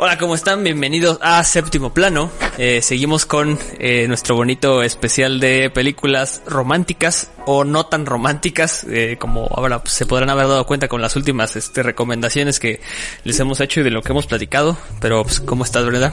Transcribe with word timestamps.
Hola, 0.00 0.16
¿cómo 0.16 0.36
están? 0.36 0.62
Bienvenidos 0.62 1.18
a 1.20 1.42
Séptimo 1.42 1.92
Plano. 1.92 2.30
Eh, 2.56 2.82
seguimos 2.82 3.26
con 3.26 3.58
eh, 3.80 4.06
nuestro 4.06 4.36
bonito 4.36 4.84
especial 4.84 5.40
de 5.40 5.70
películas 5.70 6.40
románticas 6.46 7.32
o 7.46 7.64
no 7.64 7.86
tan 7.86 8.06
románticas, 8.06 8.86
eh, 8.88 9.16
como 9.18 9.48
ahora 9.50 9.80
pues, 9.80 9.94
se 9.94 10.06
podrán 10.06 10.30
haber 10.30 10.46
dado 10.46 10.64
cuenta 10.66 10.86
con 10.86 11.02
las 11.02 11.16
últimas 11.16 11.56
este, 11.56 11.82
recomendaciones 11.82 12.60
que 12.60 12.80
les 13.24 13.40
hemos 13.40 13.60
hecho 13.60 13.80
y 13.80 13.82
de 13.82 13.90
lo 13.90 14.00
que 14.02 14.12
hemos 14.12 14.28
platicado. 14.28 14.78
Pero, 15.00 15.24
pues, 15.24 15.40
¿cómo 15.40 15.64
estás, 15.64 15.84
verdad? 15.84 16.12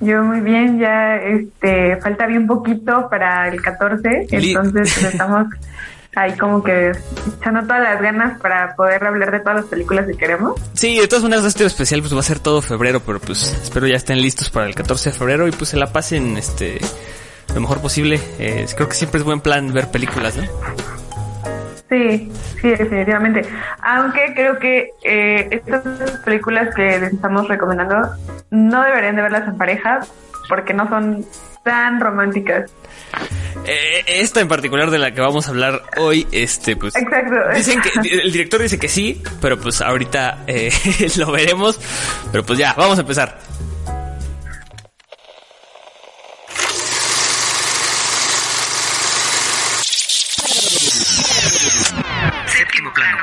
Yo 0.00 0.24
muy 0.24 0.40
bien, 0.40 0.80
ya 0.80 1.14
este 1.14 1.98
falta 1.98 2.26
bien 2.26 2.48
poquito 2.48 3.08
para 3.08 3.46
el 3.46 3.62
14, 3.62 4.26
entonces 4.32 5.04
estamos 5.04 5.46
ahí 6.16 6.36
como 6.36 6.62
que 6.62 6.92
echando 7.38 7.62
todas 7.62 7.82
las 7.82 8.00
ganas 8.00 8.40
para 8.40 8.74
poder 8.76 9.04
hablar 9.04 9.30
de 9.30 9.40
todas 9.40 9.56
las 9.56 9.64
películas 9.66 10.06
que 10.06 10.16
queremos. 10.16 10.60
Sí, 10.74 10.98
de 10.98 11.08
todas 11.08 11.22
maneras 11.22 11.44
este 11.44 11.64
especial 11.64 12.00
pues 12.00 12.14
va 12.14 12.20
a 12.20 12.24
ser 12.24 12.38
todo 12.38 12.62
febrero, 12.62 13.00
pero 13.04 13.20
pues 13.20 13.58
espero 13.62 13.86
ya 13.86 13.96
estén 13.96 14.20
listos 14.20 14.50
para 14.50 14.66
el 14.66 14.74
14 14.74 15.10
de 15.10 15.16
febrero 15.16 15.48
y 15.48 15.52
pues 15.52 15.70
se 15.70 15.76
la 15.76 15.92
pasen 15.92 16.36
este 16.36 16.78
lo 17.54 17.60
mejor 17.60 17.80
posible. 17.80 18.20
Eh, 18.38 18.66
creo 18.74 18.88
que 18.88 18.94
siempre 18.94 19.18
es 19.18 19.24
buen 19.24 19.40
plan 19.40 19.72
ver 19.72 19.90
películas, 19.90 20.36
¿no? 20.36 20.44
Sí, 21.88 22.32
sí, 22.60 22.70
definitivamente. 22.70 23.42
Aunque 23.82 24.32
creo 24.34 24.58
que 24.58 24.90
eh, 25.04 25.48
estas 25.50 25.84
películas 26.24 26.74
que 26.74 26.98
les 26.98 27.12
estamos 27.12 27.46
recomendando 27.46 28.08
no 28.50 28.82
deberían 28.82 29.16
de 29.16 29.22
verlas 29.22 29.46
en 29.46 29.56
pareja 29.56 30.00
porque 30.48 30.74
no 30.74 30.88
son 30.88 31.24
tan 31.62 32.00
románticas. 32.00 32.72
Eh, 33.66 34.04
esta 34.06 34.40
en 34.40 34.48
particular 34.48 34.90
de 34.90 34.98
la 34.98 35.12
que 35.12 35.20
vamos 35.20 35.46
a 35.46 35.50
hablar 35.50 35.82
hoy, 35.96 36.26
este, 36.32 36.76
pues. 36.76 36.94
Exacto. 36.96 37.34
Dicen 37.54 37.80
que 37.80 38.10
el 38.10 38.30
director 38.30 38.60
dice 38.60 38.78
que 38.78 38.88
sí, 38.88 39.22
pero 39.40 39.58
pues 39.58 39.80
ahorita 39.80 40.44
eh, 40.46 40.70
lo 41.16 41.32
veremos. 41.32 41.78
Pero 42.30 42.44
pues 42.44 42.58
ya, 42.58 42.74
vamos 42.74 42.98
a 42.98 43.00
empezar. 43.00 43.38
Séptimo 52.46 52.92
plano. 52.92 53.18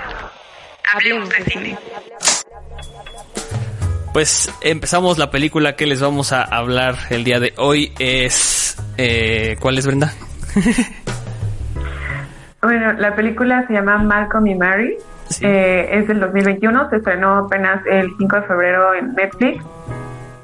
Hablemos 0.94 1.30
de 1.30 1.44
cine. 1.45 1.78
Pues 4.11 4.52
empezamos 4.61 5.17
la 5.17 5.31
película 5.31 5.76
que 5.76 5.86
les 5.86 6.02
vamos 6.02 6.33
a 6.33 6.44
hablar 6.44 6.98
el 7.11 7.23
día 7.23 7.39
de 7.39 7.53
hoy. 7.58 7.94
Es. 8.00 8.76
Eh, 8.98 9.55
¿Cuál 9.59 9.78
es, 9.78 9.86
Brenda? 9.86 10.14
bueno, 12.61 12.94
la 12.94 13.16
película 13.16 13.66
se 13.67 13.73
llama 13.73 13.97
Malcolm 13.99 14.47
y 14.47 14.55
Mary. 14.55 14.97
Sí. 15.30 15.45
Eh, 15.45 15.99
es 15.99 16.08
del 16.08 16.19
2021, 16.19 16.89
se 16.89 16.97
estrenó 16.97 17.38
apenas 17.38 17.85
el 17.85 18.09
5 18.17 18.35
de 18.35 18.41
febrero 18.43 18.93
en 18.93 19.13
Netflix. 19.13 19.63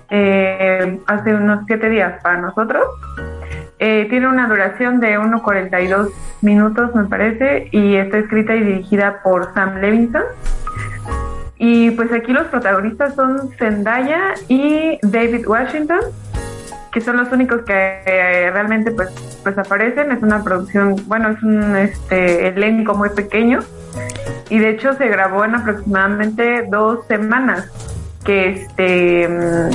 Eh, 0.10 1.00
hace 1.08 1.36
unos 1.36 1.66
7 1.68 1.90
días 1.90 2.22
para 2.24 2.40
nosotros. 2.40 2.86
Eh, 3.80 4.08
tiene 4.10 4.28
una 4.28 4.48
duración 4.48 5.00
de 5.00 5.20
1.42 5.20 6.10
minutos, 6.42 6.96
me 6.96 7.06
parece, 7.06 7.70
y 7.72 7.96
está 7.96 8.18
escrita 8.18 8.56
y 8.56 8.64
dirigida 8.64 9.22
por 9.24 9.54
Sam 9.54 9.80
Levinson. 9.80 10.24
Y 11.60 11.92
pues 11.92 12.12
aquí 12.12 12.34
los 12.34 12.48
protagonistas 12.48 13.16
son 13.16 13.52
Zendaya 13.58 14.34
y 14.48 15.00
David 15.02 15.48
Washington, 15.48 16.00
que 16.98 17.02
son 17.02 17.18
los 17.18 17.32
únicos 17.32 17.62
que 17.62 18.02
eh, 18.08 18.50
realmente 18.52 18.90
pues, 18.90 19.10
pues 19.44 19.56
aparecen. 19.56 20.12
Es 20.12 20.24
una 20.24 20.44
producción, 20.44 20.96
bueno, 21.06 21.30
es 21.30 21.44
un 21.44 21.76
este, 21.76 22.48
elenco 22.48 22.96
muy 22.96 23.10
pequeño. 23.10 23.60
Y 24.50 24.58
de 24.58 24.72
hecho 24.72 24.94
se 24.94 25.08
grabó 25.08 25.46
en 25.46 25.54
aproximadamente 25.54 26.66
dos 26.72 27.06
semanas, 27.06 27.70
que 28.26 28.50
este 28.50 29.28
mm, 29.28 29.70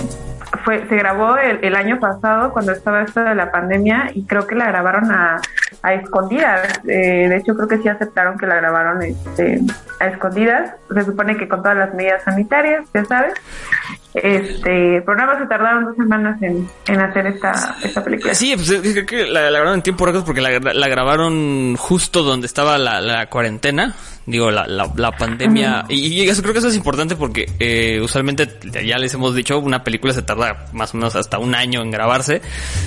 fue, 0.65 0.85
se 0.89 0.97
grabó 0.97 1.37
el, 1.37 1.77
año 1.77 2.01
pasado 2.01 2.53
cuando 2.53 2.73
estaba 2.73 3.03
esto 3.03 3.23
de 3.23 3.37
la 3.37 3.53
pandemia 3.53 4.11
y 4.15 4.25
creo 4.25 4.49
que 4.49 4.57
la 4.57 4.67
grabaron 4.67 5.13
a, 5.13 5.41
a 5.83 5.95
escondidas. 5.95 6.81
Eh, 6.89 7.29
de 7.29 7.37
hecho, 7.37 7.55
creo 7.55 7.69
que 7.69 7.79
sí 7.79 7.89
aceptaron 7.89 8.37
que 8.37 8.49
la 8.49 8.57
grabaron 8.57 9.01
este, 9.01 9.61
a 10.01 10.07
escondidas. 10.09 10.75
Se 10.93 11.05
supone 11.05 11.37
que 11.37 11.47
con 11.47 11.63
todas 11.63 11.77
las 11.77 11.95
medidas 11.95 12.25
sanitarias, 12.25 12.85
ya 12.93 13.05
sabes. 13.05 13.35
Este, 14.15 15.01
más 15.07 15.39
se 15.39 15.47
tardaron 15.47 15.85
dos 15.87 15.97
semanas 15.97 16.41
en, 16.43 16.69
en 16.87 17.01
hacer 17.01 17.27
esta, 17.29 17.77
esta 17.83 18.05
película. 18.05 18.35
Sí, 18.35 18.53
pues 18.55 18.69
es 18.71 19.05
que- 19.07 19.27
la, 19.27 19.43
la 19.43 19.51
grabaron 19.51 19.75
en 19.77 19.83
tiempo 19.83 20.05
récord 20.05 20.25
porque 20.25 20.41
la, 20.43 20.59
la 20.59 20.89
grabaron 20.89 21.77
justo 21.77 22.23
donde 22.23 22.47
estaba 22.47 22.77
la, 22.79 23.01
la 23.01 23.27
cuarentena. 23.31 23.95
Digo, 24.25 24.53
la, 24.53 24.69
la, 24.69 24.89
la 24.95 25.11
pandemia. 25.11 25.85
y, 25.89 26.07
y 26.23 26.29
eso 26.29 26.43
creo 26.43 26.53
que 26.53 26.61
eso 26.61 26.69
es 26.69 26.77
importante 26.77 27.17
porque 27.17 27.47
eh, 27.59 28.01
usualmente, 28.01 28.49
ya 28.85 28.97
les 28.97 29.13
hemos 29.15 29.35
dicho, 29.35 29.59
una 29.59 29.83
película 29.83 30.13
se 30.13 30.23
tarda 30.23 30.67
más 30.73 30.95
o 30.95 30.99
menos 30.99 31.17
hasta 31.17 31.39
un 31.41 31.57
año 31.57 31.83
en 31.83 31.91
grabarse. 31.91 32.41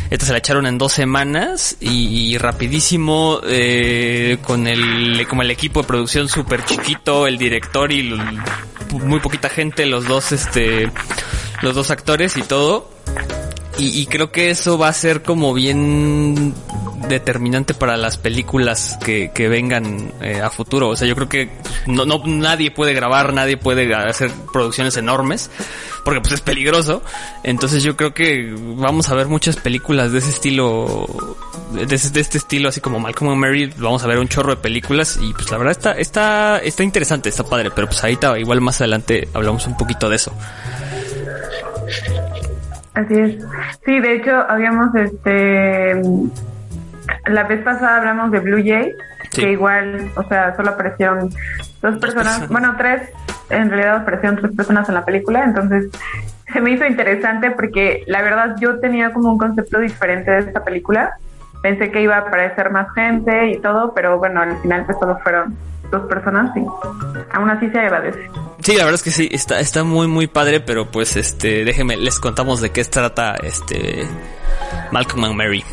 Esta 0.09 0.25
se 0.27 0.31
la 0.31 0.37
echaron 0.37 0.65
en 0.65 0.77
dos 0.77 0.93
semanas 0.93 1.75
y, 1.81 2.33
y 2.33 2.37
rapidísimo, 2.37 3.41
eh, 3.45 4.37
con 4.43 4.65
el, 4.67 5.25
como 5.27 5.41
el 5.41 5.51
equipo 5.51 5.81
de 5.81 5.87
producción 5.87 6.29
súper 6.29 6.63
chiquito, 6.63 7.27
el 7.27 7.37
director 7.37 7.91
y 7.91 7.99
l- 8.11 8.23
muy 8.99 9.19
poquita 9.19 9.49
gente, 9.49 9.85
los 9.85 10.07
dos, 10.07 10.31
este, 10.31 10.91
los 11.61 11.75
dos 11.75 11.91
actores 11.91 12.37
y 12.37 12.41
todo. 12.41 12.89
Y, 13.77 13.99
y 13.99 14.05
creo 14.07 14.31
que 14.31 14.49
eso 14.49 14.77
va 14.77 14.87
a 14.87 14.93
ser 14.93 15.21
como 15.21 15.53
bien 15.53 16.53
determinante 17.07 17.73
para 17.73 17.97
las 17.97 18.17
películas 18.17 18.97
que, 19.03 19.31
que 19.33 19.47
vengan 19.47 20.11
eh, 20.21 20.41
a 20.41 20.49
futuro. 20.49 20.89
O 20.89 20.95
sea, 20.95 21.07
yo 21.07 21.15
creo 21.15 21.29
que 21.29 21.49
no, 21.87 22.05
no 22.05 22.21
nadie 22.25 22.71
puede 22.71 22.93
grabar, 22.93 23.33
nadie 23.33 23.57
puede 23.57 23.93
hacer 23.93 24.31
producciones 24.51 24.97
enormes, 24.97 25.49
porque 26.03 26.21
pues 26.21 26.33
es 26.33 26.41
peligroso. 26.41 27.01
Entonces 27.43 27.83
yo 27.83 27.95
creo 27.95 28.13
que 28.13 28.53
vamos 28.57 29.09
a 29.09 29.15
ver 29.15 29.27
muchas 29.27 29.57
películas 29.57 30.11
de 30.11 30.19
ese 30.19 30.29
estilo, 30.29 31.07
de, 31.71 31.95
este 31.95 32.37
estilo, 32.37 32.69
así 32.69 32.81
como 32.81 32.99
Malcolm 32.99 33.31
and 33.31 33.41
Mary, 33.41 33.73
vamos 33.77 34.03
a 34.03 34.07
ver 34.07 34.19
un 34.19 34.27
chorro 34.27 34.55
de 34.55 34.61
películas 34.61 35.19
y 35.21 35.33
pues 35.33 35.49
la 35.51 35.57
verdad 35.57 35.71
está, 35.71 35.91
está, 35.93 36.57
está 36.59 36.83
interesante, 36.83 37.29
está 37.29 37.43
padre, 37.43 37.71
pero 37.73 37.87
pues 37.87 38.03
ahorita 38.03 38.37
igual 38.39 38.61
más 38.61 38.81
adelante 38.81 39.27
hablamos 39.33 39.65
un 39.67 39.77
poquito 39.77 40.09
de 40.09 40.15
eso. 40.15 40.31
Así 42.95 43.13
es. 43.13 43.35
Sí, 43.85 43.99
de 43.99 44.15
hecho, 44.15 44.31
habíamos, 44.47 44.95
este, 44.95 46.01
la 47.27 47.43
vez 47.43 47.61
pasada 47.63 47.97
hablamos 47.97 48.31
de 48.31 48.39
Blue 48.39 48.61
Jay, 48.63 48.93
Sí. 49.31 49.41
que 49.41 49.51
igual, 49.51 50.11
o 50.15 50.23
sea, 50.27 50.55
solo 50.55 50.71
aparecieron 50.71 51.29
dos 51.81 51.97
personas, 51.97 52.47
bueno, 52.49 52.75
tres, 52.77 53.09
en 53.49 53.69
realidad 53.69 53.97
aparecieron 53.97 54.37
tres 54.39 54.55
personas 54.55 54.87
en 54.87 54.95
la 54.95 55.03
película, 55.03 55.43
entonces 55.43 55.89
se 56.53 56.61
me 56.61 56.71
hizo 56.71 56.85
interesante 56.85 57.51
porque 57.51 58.03
la 58.07 58.21
verdad 58.21 58.55
yo 58.59 58.79
tenía 58.79 59.11
como 59.11 59.29
un 59.31 59.37
concepto 59.37 59.79
diferente 59.79 60.31
de 60.31 60.39
esta 60.39 60.63
película. 60.63 61.15
Pensé 61.61 61.89
que 61.91 62.01
iba 62.01 62.15
a 62.15 62.19
aparecer 62.19 62.69
más 62.69 62.87
gente 62.93 63.49
y 63.49 63.57
todo, 63.59 63.93
pero 63.95 64.19
bueno, 64.19 64.41
al 64.41 64.55
final 64.61 64.85
pues 64.85 64.97
solo 64.99 65.17
fueron 65.23 65.57
dos 65.89 66.03
personas 66.07 66.55
y 66.55 66.59
aún 67.33 67.49
así 67.49 67.67
se 67.71 67.79
agradece. 67.79 68.19
Sí, 68.61 68.73
la 68.73 68.83
verdad 68.83 68.95
es 68.95 69.03
que 69.03 69.09
sí, 69.11 69.27
está, 69.31 69.59
está 69.59 69.83
muy, 69.83 70.07
muy 70.07 70.27
padre, 70.27 70.59
pero 70.59 70.85
pues 70.91 71.15
este, 71.15 71.65
déjenme, 71.65 71.97
les 71.97 72.19
contamos 72.19 72.61
de 72.61 72.69
qué 72.71 72.83
trata 72.85 73.35
este 73.41 74.05
Malcolm 74.91 75.25
and 75.25 75.35
Mary. 75.35 75.63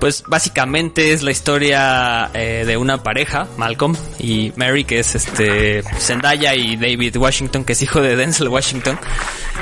Pues 0.00 0.22
básicamente 0.26 1.12
es 1.12 1.22
la 1.22 1.32
historia 1.32 2.30
eh, 2.32 2.64
de 2.66 2.76
una 2.76 3.02
pareja, 3.02 3.48
Malcolm 3.56 3.96
y 4.18 4.52
Mary, 4.56 4.84
que 4.84 5.00
es 5.00 5.14
este 5.14 5.82
Zendaya 5.98 6.54
y 6.54 6.76
David 6.76 7.16
Washington, 7.16 7.64
que 7.64 7.72
es 7.72 7.82
hijo 7.82 8.00
de 8.00 8.14
Denzel 8.14 8.48
Washington. 8.48 8.98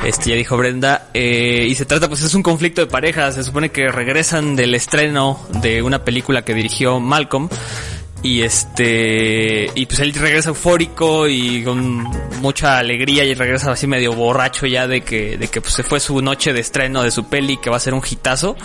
Este 0.05 0.31
ya 0.31 0.37
dijo 0.37 0.57
Brenda. 0.57 1.09
eh, 1.15 1.67
y 1.69 1.75
se 1.75 1.87
trata, 1.87 2.09
pues 2.09 2.23
es 2.23 2.35
un 2.35 2.43
conflicto 2.43 2.83
de 2.83 2.87
pareja. 2.87 3.33
Se 3.33 3.43
supone 3.43 3.71
que 3.71 3.89
regresan 3.89 4.57
del 4.57 4.75
estreno 4.75 5.41
de 5.63 5.83
una 5.83 6.05
película 6.05 6.45
que 6.45 6.55
dirigió 6.55 7.01
Malcolm. 7.01 7.49
Y 8.27 8.43
este, 8.43 9.71
y 9.73 9.87
pues 9.87 10.01
él 10.01 10.13
regresa 10.13 10.49
eufórico 10.49 11.29
y 11.29 11.63
con 11.63 12.03
mucha 12.41 12.77
alegría 12.77 13.23
y 13.23 13.35
regresa 13.35 13.71
así 13.71 13.87
medio 13.87 14.15
borracho 14.15 14.67
ya 14.67 14.89
de 14.89 15.03
que, 15.03 15.39
de 15.39 15.47
que 15.47 15.61
pues 15.61 15.75
se 15.75 15.85
fue 15.85 16.01
su 16.01 16.21
noche 16.21 16.53
de 16.53 16.59
estreno 16.59 17.05
de 17.05 17.13
su 17.13 17.29
peli 17.29 17.57
que 17.57 17.71
va 17.71 17.77
a 17.77 17.81
ser 17.81 17.95
un 17.95 18.03
hitazo. 18.05 18.57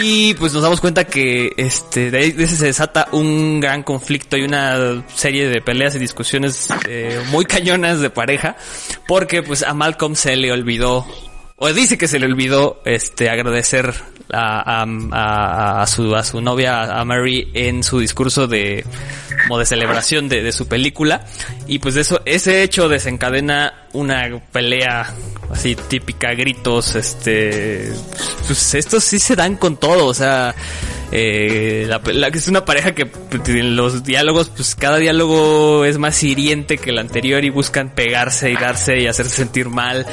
Y 0.00 0.32
pues 0.32 0.54
nos 0.54 0.62
damos 0.62 0.80
cuenta 0.80 1.04
que 1.04 1.52
este, 1.58 2.10
de 2.10 2.18
ahí 2.18 2.46
se 2.46 2.64
desata 2.64 3.08
un 3.12 3.60
gran 3.60 3.82
conflicto 3.82 4.38
y 4.38 4.44
una 4.44 5.04
serie 5.14 5.46
de 5.46 5.60
peleas 5.60 5.94
y 5.96 5.98
discusiones 5.98 6.70
eh, 6.88 7.20
muy 7.32 7.44
cañonas 7.44 8.00
de 8.00 8.08
pareja. 8.08 8.56
Porque 9.06 9.42
pues 9.42 9.62
a 9.62 9.74
Malcolm 9.74 10.16
se 10.16 10.36
le 10.36 10.50
olvidó 10.52 11.06
o 11.56 11.72
dice 11.72 11.96
que 11.96 12.08
se 12.08 12.18
le 12.18 12.26
olvidó 12.26 12.82
este 12.84 13.30
agradecer 13.30 13.94
a, 14.32 14.86
a, 15.82 15.86
su 15.86 16.14
a 16.14 16.24
su 16.24 16.40
novia 16.40 16.98
a 17.00 17.04
Mary 17.04 17.50
en 17.54 17.82
su 17.82 17.98
discurso 18.00 18.46
de 18.46 18.84
como 19.42 19.58
de 19.58 19.66
celebración 19.66 20.28
de, 20.28 20.42
de 20.42 20.52
su 20.52 20.66
película 20.66 21.24
y 21.66 21.78
pues 21.78 21.96
eso 21.96 22.20
ese 22.24 22.62
hecho 22.62 22.88
desencadena 22.88 23.74
una 23.92 24.40
pelea 24.52 25.12
así 25.50 25.76
típica 25.76 26.32
gritos 26.34 26.94
este 26.96 27.92
pues 28.46 28.74
estos 28.74 29.04
sí 29.04 29.18
se 29.18 29.36
dan 29.36 29.56
con 29.56 29.76
todo 29.76 30.06
o 30.06 30.14
sea 30.14 30.54
Eh, 31.16 31.84
la, 31.86 32.00
la- 32.12 32.26
es 32.28 32.48
una 32.48 32.64
pareja 32.64 32.92
que 32.92 33.06
pues, 33.06 33.48
en 33.48 33.76
los 33.76 34.02
diálogos, 34.02 34.48
pues 34.48 34.74
cada 34.74 34.96
diálogo 34.96 35.84
es 35.84 35.96
más 35.96 36.20
hiriente 36.24 36.76
que 36.76 36.90
el 36.90 36.98
anterior 36.98 37.44
y 37.44 37.50
buscan 37.50 37.90
pegarse 37.90 38.50
y 38.50 38.54
darse 38.56 38.98
y 38.98 39.06
hacerse 39.06 39.36
sentir 39.36 39.68
mal. 39.68 40.04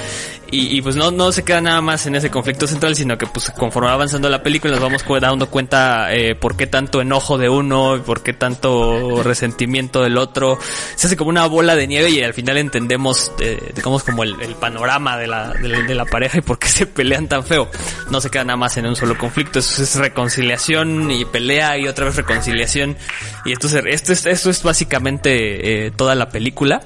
Y, 0.51 0.77
y, 0.77 0.81
pues 0.81 0.97
no, 0.97 1.11
no 1.11 1.31
se 1.31 1.43
queda 1.43 1.61
nada 1.61 1.79
más 1.79 2.05
en 2.07 2.15
ese 2.15 2.29
conflicto 2.29 2.67
central, 2.67 2.93
sino 2.95 3.17
que 3.17 3.25
pues 3.25 3.49
conforme 3.51 3.87
va 3.87 3.93
avanzando 3.93 4.27
la 4.29 4.43
película 4.43 4.73
nos 4.73 4.81
vamos 4.81 5.03
dando 5.21 5.49
cuenta 5.49 6.13
eh, 6.13 6.35
por 6.35 6.57
qué 6.57 6.67
tanto 6.67 6.99
enojo 6.99 7.37
de 7.37 7.47
uno 7.47 8.01
por 8.05 8.21
qué 8.21 8.33
tanto 8.33 9.23
resentimiento 9.23 10.01
del 10.01 10.17
otro. 10.17 10.59
Se 10.95 11.07
hace 11.07 11.15
como 11.15 11.29
una 11.29 11.45
bola 11.47 11.75
de 11.75 11.87
nieve 11.87 12.09
y 12.09 12.21
al 12.21 12.33
final 12.33 12.57
entendemos, 12.57 13.31
eh, 13.39 13.71
digamos, 13.73 14.03
como 14.03 14.23
el, 14.23 14.35
el 14.41 14.55
panorama 14.55 15.17
de 15.17 15.27
la, 15.27 15.53
de, 15.53 15.69
la, 15.69 15.81
de 15.83 15.95
la 15.95 16.03
pareja 16.05 16.39
y 16.39 16.41
por 16.41 16.59
qué 16.59 16.67
se 16.67 16.85
pelean 16.85 17.29
tan 17.29 17.45
feo. 17.45 17.69
No 18.09 18.19
se 18.19 18.29
queda 18.29 18.43
nada 18.43 18.57
más 18.57 18.75
en 18.75 18.85
un 18.87 18.95
solo 18.97 19.17
conflicto, 19.17 19.59
eso 19.59 19.81
es 19.81 19.95
reconciliación 19.95 21.11
y 21.11 21.23
pelea 21.25 21.77
y 21.77 21.87
otra 21.87 22.05
vez 22.05 22.15
reconciliación. 22.17 22.97
Y 23.45 23.53
esto, 23.53 23.69
se- 23.69 23.89
esto, 23.89 24.11
es, 24.11 24.25
esto 24.25 24.49
es 24.49 24.63
básicamente 24.63 25.85
eh, 25.87 25.91
toda 25.91 26.13
la 26.15 26.29
película. 26.29 26.81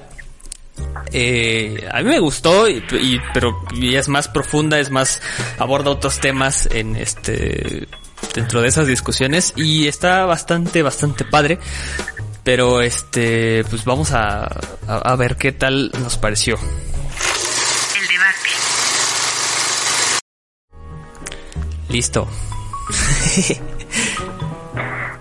Eh, 1.12 1.88
a 1.92 1.98
mí 2.02 2.04
me 2.10 2.18
gustó, 2.18 2.68
y, 2.68 2.84
y- 3.00 3.20
pero 3.32 3.60
y 3.74 3.94
es 3.94 4.08
más 4.08 4.28
profunda, 4.28 4.78
es 4.78 4.90
más, 4.90 5.22
aborda 5.58 5.90
otros 5.90 6.18
temas 6.20 6.68
en 6.72 6.96
este, 6.96 7.86
dentro 8.34 8.60
de 8.60 8.68
esas 8.68 8.86
discusiones 8.86 9.52
y 9.56 9.86
está 9.88 10.24
bastante, 10.26 10.82
bastante 10.82 11.24
padre. 11.24 11.58
Pero 12.44 12.80
este, 12.80 13.64
pues 13.70 13.84
vamos 13.84 14.12
a, 14.12 14.44
a, 14.86 14.96
a 15.04 15.16
ver 15.16 15.36
qué 15.36 15.50
tal 15.52 15.90
nos 16.00 16.16
pareció. 16.16 16.54
El 16.56 18.06
debate. 18.08 18.50
Listo. 21.88 22.28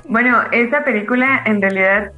Bueno, 0.08 0.44
esa 0.52 0.84
película 0.86 1.42
en 1.46 1.62
realidad 1.62 2.12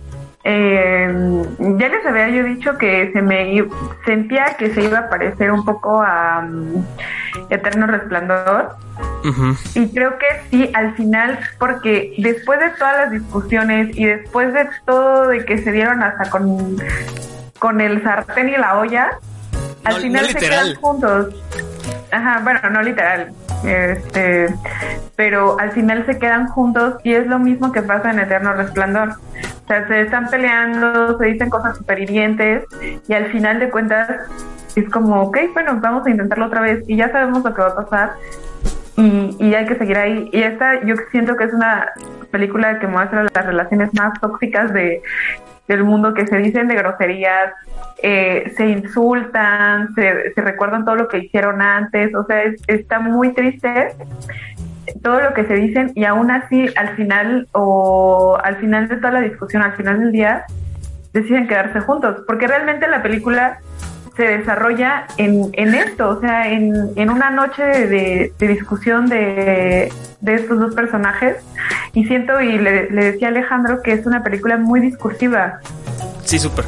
eh, 0.49 1.43
ya 1.59 1.89
les 1.89 2.05
había 2.05 2.29
yo 2.29 2.43
dicho 2.43 2.77
que 2.77 3.11
se 3.11 3.21
me 3.21 3.65
sentía 4.05 4.55
que 4.57 4.73
se 4.73 4.81
iba 4.83 4.99
a 4.99 5.09
parecer 5.09 5.51
un 5.51 5.65
poco 5.65 6.01
a 6.01 6.39
mm, 6.41 6.85
Eterno 7.49 7.85
Resplandor. 7.87 8.75
Y 9.75 9.93
creo 9.93 10.17
que 10.17 10.25
sí 10.49 10.71
al 10.73 10.95
final 10.95 11.37
porque 11.59 12.13
después 12.17 12.59
de 12.61 12.69
todas 12.71 12.95
las 12.97 13.11
discusiones 13.11 13.95
y 13.97 14.05
después 14.05 14.53
de 14.53 14.69
todo 14.85 15.27
de 15.27 15.43
que 15.45 15.57
se 15.57 15.71
dieron 15.73 16.01
hasta 16.01 16.29
con 16.29 16.77
con 17.59 17.81
el 17.81 18.01
sartén 18.03 18.49
y 18.49 18.55
la 18.57 18.77
olla 18.79 19.19
al 19.83 19.95
No- 19.95 19.99
final 19.99 20.21
no 20.21 20.27
se 20.29 20.35
quedan 20.37 20.75
juntos. 20.75 21.35
Ajá, 22.11 22.39
bueno, 22.43 22.59
no 22.69 22.81
literal. 22.83 23.33
Este, 23.63 24.53
pero 25.15 25.59
al 25.59 25.71
final 25.71 26.05
se 26.05 26.19
quedan 26.19 26.47
juntos 26.47 26.95
y 27.03 27.13
es 27.13 27.27
lo 27.27 27.39
mismo 27.39 27.71
que 27.71 27.81
pasa 27.81 28.11
en 28.11 28.19
Eterno 28.19 28.53
Resplandor. 28.53 29.09
O 29.09 29.67
sea, 29.67 29.87
se 29.87 30.01
están 30.01 30.29
peleando, 30.29 31.17
se 31.17 31.25
dicen 31.25 31.49
cosas 31.49 31.77
súper 31.77 31.99
hirientes 31.99 32.63
y 33.07 33.13
al 33.13 33.31
final 33.31 33.59
de 33.59 33.69
cuentas 33.69 34.09
es 34.75 34.87
como, 34.89 35.23
ok, 35.23 35.37
bueno, 35.53 35.79
vamos 35.81 36.05
a 36.05 36.09
intentarlo 36.09 36.45
otra 36.45 36.61
vez 36.61 36.83
y 36.87 36.95
ya 36.97 37.11
sabemos 37.11 37.43
lo 37.43 37.53
que 37.53 37.61
va 37.61 37.69
a 37.69 37.75
pasar 37.75 38.11
y, 38.95 39.35
y 39.39 39.55
hay 39.55 39.65
que 39.65 39.75
seguir 39.75 39.97
ahí. 39.97 40.29
Y 40.31 40.41
esta 40.43 40.83
yo 40.85 40.95
siento 41.11 41.35
que 41.35 41.45
es 41.45 41.53
una 41.53 41.91
película 42.31 42.79
que 42.79 42.87
muestra 42.87 43.23
las 43.23 43.45
relaciones 43.45 43.93
más 43.93 44.19
tóxicas 44.21 44.71
de, 44.71 45.01
del 45.67 45.83
mundo 45.83 46.13
que 46.13 46.25
se 46.27 46.37
dicen 46.37 46.67
de 46.67 46.75
groserías, 46.75 47.53
eh, 48.01 48.53
se 48.55 48.67
insultan, 48.67 49.93
se, 49.95 50.33
se 50.33 50.41
recuerdan 50.41 50.85
todo 50.85 50.95
lo 50.95 51.07
que 51.07 51.17
hicieron 51.19 51.61
antes, 51.61 52.13
o 52.15 52.23
sea, 52.25 52.43
es- 52.43 52.61
está 52.67 52.99
muy 52.99 53.33
triste 53.33 53.89
todo 55.03 55.19
lo 55.19 55.33
que 55.33 55.43
se 55.45 55.53
dicen 55.55 55.91
y 55.95 56.05
aún 56.05 56.31
así 56.31 56.69
al 56.77 56.95
final 56.95 57.47
o 57.51 58.37
al 58.41 58.55
final 58.57 58.87
de 58.87 58.95
toda 58.97 59.11
la 59.11 59.21
discusión, 59.21 59.61
al 59.61 59.73
final 59.73 59.99
del 59.99 60.11
día, 60.11 60.45
deciden 61.13 61.47
quedarse 61.47 61.79
juntos, 61.81 62.23
porque 62.25 62.47
realmente 62.47 62.87
la 62.87 63.01
película 63.01 63.57
se 64.17 64.23
desarrolla 64.23 65.05
en, 65.17 65.49
en 65.53 65.75
esto, 65.75 66.09
o 66.09 66.19
sea, 66.19 66.49
en, 66.51 66.73
en 66.95 67.09
una 67.09 67.29
noche 67.29 67.63
de, 67.63 68.33
de 68.37 68.47
discusión 68.47 69.07
de, 69.07 69.91
de 70.21 70.33
estos 70.35 70.59
dos 70.59 70.75
personajes. 70.75 71.37
Y 71.93 72.03
siento 72.05 72.41
y 72.41 72.57
le, 72.57 72.89
le 72.89 73.11
decía 73.11 73.27
a 73.27 73.31
Alejandro 73.31 73.81
que 73.83 73.93
es 73.93 74.05
una 74.05 74.23
película 74.23 74.57
muy 74.57 74.79
discursiva, 74.81 75.59
Sí, 76.23 76.37
súper. 76.39 76.65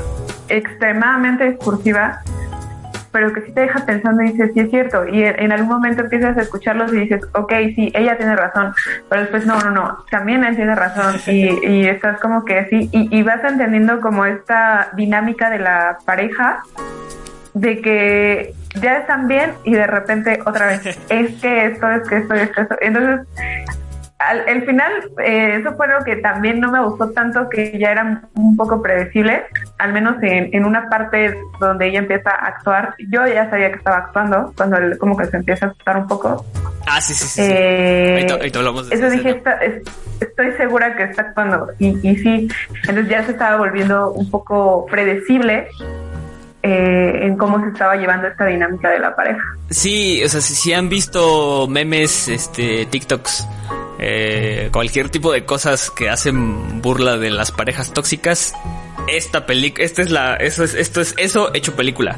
extremadamente 0.47 1.49
discursiva, 1.51 2.21
pero 3.11 3.33
que 3.33 3.41
sí 3.41 3.51
te 3.51 3.61
deja 3.61 3.85
pensando 3.85 4.21
y 4.23 4.31
dices, 4.31 4.51
sí 4.53 4.59
es 4.59 4.69
cierto, 4.69 5.07
y 5.07 5.23
en, 5.23 5.51
algún 5.51 5.69
momento 5.69 6.03
empiezas 6.03 6.37
a 6.37 6.41
escucharlos 6.41 6.93
y 6.93 6.97
dices, 7.01 7.21
ok, 7.33 7.51
sí, 7.75 7.91
ella 7.95 8.15
tiene 8.17 8.35
razón, 8.35 8.73
pero 9.09 9.21
después 9.21 9.45
no, 9.47 9.59
no, 9.61 9.71
no, 9.71 10.05
también 10.11 10.43
él 10.43 10.55
tiene 10.55 10.75
razón, 10.75 11.15
y, 11.27 11.67
y 11.67 11.87
estás 11.87 12.19
como 12.19 12.45
que 12.45 12.59
así, 12.59 12.89
y, 12.91 13.15
y 13.17 13.23
vas 13.23 13.43
entendiendo 13.43 13.99
como 13.99 14.25
esta 14.25 14.89
dinámica 14.95 15.49
de 15.49 15.59
la 15.59 15.97
pareja, 16.05 16.61
de 17.53 17.81
que 17.81 18.53
ya 18.81 18.97
están 18.99 19.27
bien 19.27 19.51
y 19.63 19.73
de 19.73 19.87
repente 19.87 20.39
otra 20.45 20.67
vez, 20.67 20.85
es 21.09 21.41
que 21.41 21.65
esto, 21.65 21.89
es 21.89 22.07
que 22.07 22.17
esto, 22.17 22.33
es 22.33 22.49
que 22.51 22.61
esto, 22.61 22.75
entonces 22.81 23.27
al 24.19 24.49
el 24.49 24.65
final, 24.65 24.91
eh, 25.23 25.59
eso 25.61 25.73
fue 25.77 25.87
lo 25.87 26.03
que 26.03 26.17
también 26.17 26.59
no 26.59 26.69
me 26.69 26.83
gustó 26.83 27.09
tanto, 27.11 27.47
que 27.47 27.79
ya 27.79 27.91
era 27.91 28.21
un 28.35 28.57
poco 28.57 28.81
predecible, 28.81 29.45
al 29.77 29.93
menos 29.93 30.21
en, 30.21 30.49
en 30.53 30.65
una 30.65 30.89
parte 30.89 31.37
donde 31.61 31.87
ella 31.87 31.99
empieza 31.99 32.31
a 32.31 32.47
actuar. 32.47 32.95
Yo 33.09 33.25
ya 33.25 33.49
sabía 33.49 33.69
que 33.71 33.77
estaba 33.77 33.95
actuando, 33.95 34.51
cuando 34.57 34.75
él 34.75 34.97
como 34.97 35.15
que 35.15 35.23
se 35.27 35.37
empieza 35.37 35.67
a 35.67 35.69
asustar 35.69 35.97
un 35.99 36.07
poco. 36.07 36.45
Ah, 36.85 36.99
sí, 36.99 37.13
sí, 37.13 37.23
sí. 37.27 37.41
sí. 37.43 37.49
Eh, 37.49 38.11
Ahorita- 38.15 38.33
ahorita 38.33 38.59
hablamos 38.59 38.89
de 38.89 38.95
eso 38.97 39.09
dije. 39.09 39.29
"Está- 39.29 39.55
es- 39.63 39.83
estoy 40.19 40.51
segura 40.57 40.97
que 40.97 41.03
está 41.03 41.21
actuando. 41.21 41.69
Y, 41.79 41.87
y 42.05 42.17
sí, 42.17 42.49
entonces 42.89 43.07
ya 43.07 43.23
se 43.23 43.31
estaba 43.31 43.55
volviendo 43.55 44.11
un 44.11 44.29
poco 44.29 44.85
predecible 44.87 45.69
eh, 46.61 47.19
en 47.23 47.37
cómo 47.37 47.61
se 47.63 47.69
estaba 47.69 47.95
llevando 47.95 48.27
esta 48.27 48.45
dinámica 48.45 48.89
de 48.89 48.99
la 48.99 49.15
pareja. 49.15 49.43
Sí, 49.69 50.21
o 50.23 50.29
sea, 50.29 50.41
si, 50.41 50.55
si 50.55 50.73
han 50.73 50.89
visto 50.89 51.67
memes, 51.67 52.27
este, 52.27 52.85
TikToks, 52.85 53.47
eh, 53.99 54.69
cualquier 54.71 55.09
tipo 55.09 55.31
de 55.31 55.45
cosas 55.45 55.91
que 55.91 56.09
hacen 56.09 56.81
burla 56.81 57.17
de 57.17 57.29
las 57.29 57.51
parejas 57.51 57.93
tóxicas, 57.93 58.53
esta 59.07 59.45
película, 59.45 59.85
esta 59.85 60.01
es 60.01 60.09
la, 60.11 60.35
eso 60.35 60.63
es, 60.63 60.73
esto 60.73 61.01
es 61.01 61.15
eso 61.17 61.53
hecho 61.53 61.75
película. 61.75 62.17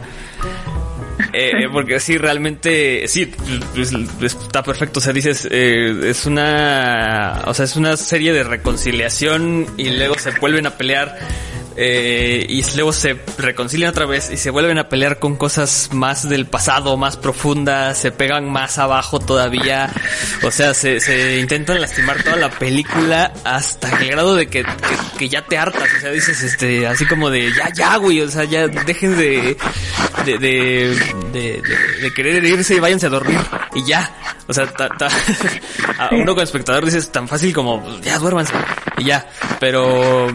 Eh, 1.34 1.68
porque 1.72 2.00
sí, 2.00 2.18
realmente, 2.18 3.08
sí, 3.08 3.32
pues, 3.76 3.94
pues, 4.20 4.36
está 4.36 4.64
perfecto. 4.64 5.00
O 5.00 5.02
sea, 5.02 5.14
dices, 5.14 5.48
eh, 5.50 6.02
es 6.06 6.26
una, 6.26 7.42
o 7.46 7.54
sea, 7.54 7.66
es 7.66 7.76
una 7.76 7.98
serie 7.98 8.34
de 8.34 8.44
reconciliación 8.44 9.68
y 9.78 9.90
luego 9.92 10.16
se 10.18 10.32
vuelven 10.40 10.68
a 10.68 10.72
pelear 10.72 11.18
eh, 11.78 12.46
y 12.50 12.64
luego 12.76 12.92
se 12.94 13.18
reconcilian 13.38 13.90
otra 13.92 14.06
vez 14.06 14.30
y 14.32 14.38
se 14.38 14.50
vuelven 14.50 14.78
a 14.78 14.90
pelear 14.90 15.20
con 15.20 15.36
cosas 15.38 15.90
más 15.94 16.28
del 16.28 16.46
pasado, 16.46 16.98
más 16.98 17.18
profundas, 17.18 17.98
se 17.98 18.12
pegan 18.12 18.50
más 18.52 18.78
abajo 18.78 19.20
todavía. 19.20 19.90
O 20.44 20.52
sea, 20.52 20.74
se, 20.74 21.00
se 21.00 21.38
intentan 21.40 21.80
lastimar 21.82 22.22
toda 22.24 22.36
la 22.36 22.50
película 22.50 23.34
hasta 23.44 23.90
el 24.02 24.10
grado 24.10 24.36
de 24.36 24.48
que, 24.48 24.64
que, 24.64 24.70
que 25.18 25.30
ya 25.30 25.42
te 25.46 25.58
hartas. 25.58 25.90
O 25.98 26.00
sea, 26.02 26.12
dices, 26.12 26.42
este, 26.44 26.88
así 26.88 27.06
como 27.06 27.30
de, 27.30 27.52
ya, 27.54 27.70
ya, 27.74 27.96
güey, 27.98 28.22
o 28.22 28.30
sea, 28.30 28.44
ya 28.44 28.68
dejen 28.68 29.18
de, 29.18 29.58
de, 30.26 30.38
de, 30.38 30.98
de, 31.32 31.62
de- 32.02 32.14
querer 32.14 32.44
irse 32.44 32.76
y 32.76 32.80
váyanse 32.80 33.06
a 33.08 33.10
dormir 33.10 33.40
y 33.74 33.86
ya. 33.86 34.14
O 34.48 34.54
sea, 34.54 34.68
ta- 34.68 34.90
ta- 34.90 35.08
a 36.00 36.10
uno 36.14 36.34
como 36.34 36.42
espectador 36.42 36.84
dices 36.84 37.10
tan 37.12 37.28
fácil 37.28 37.54
como 37.54 38.00
ya 38.02 38.18
duérmanse 38.20 38.54
y 38.98 39.06
ya. 39.06 39.30
Pero, 39.60 40.28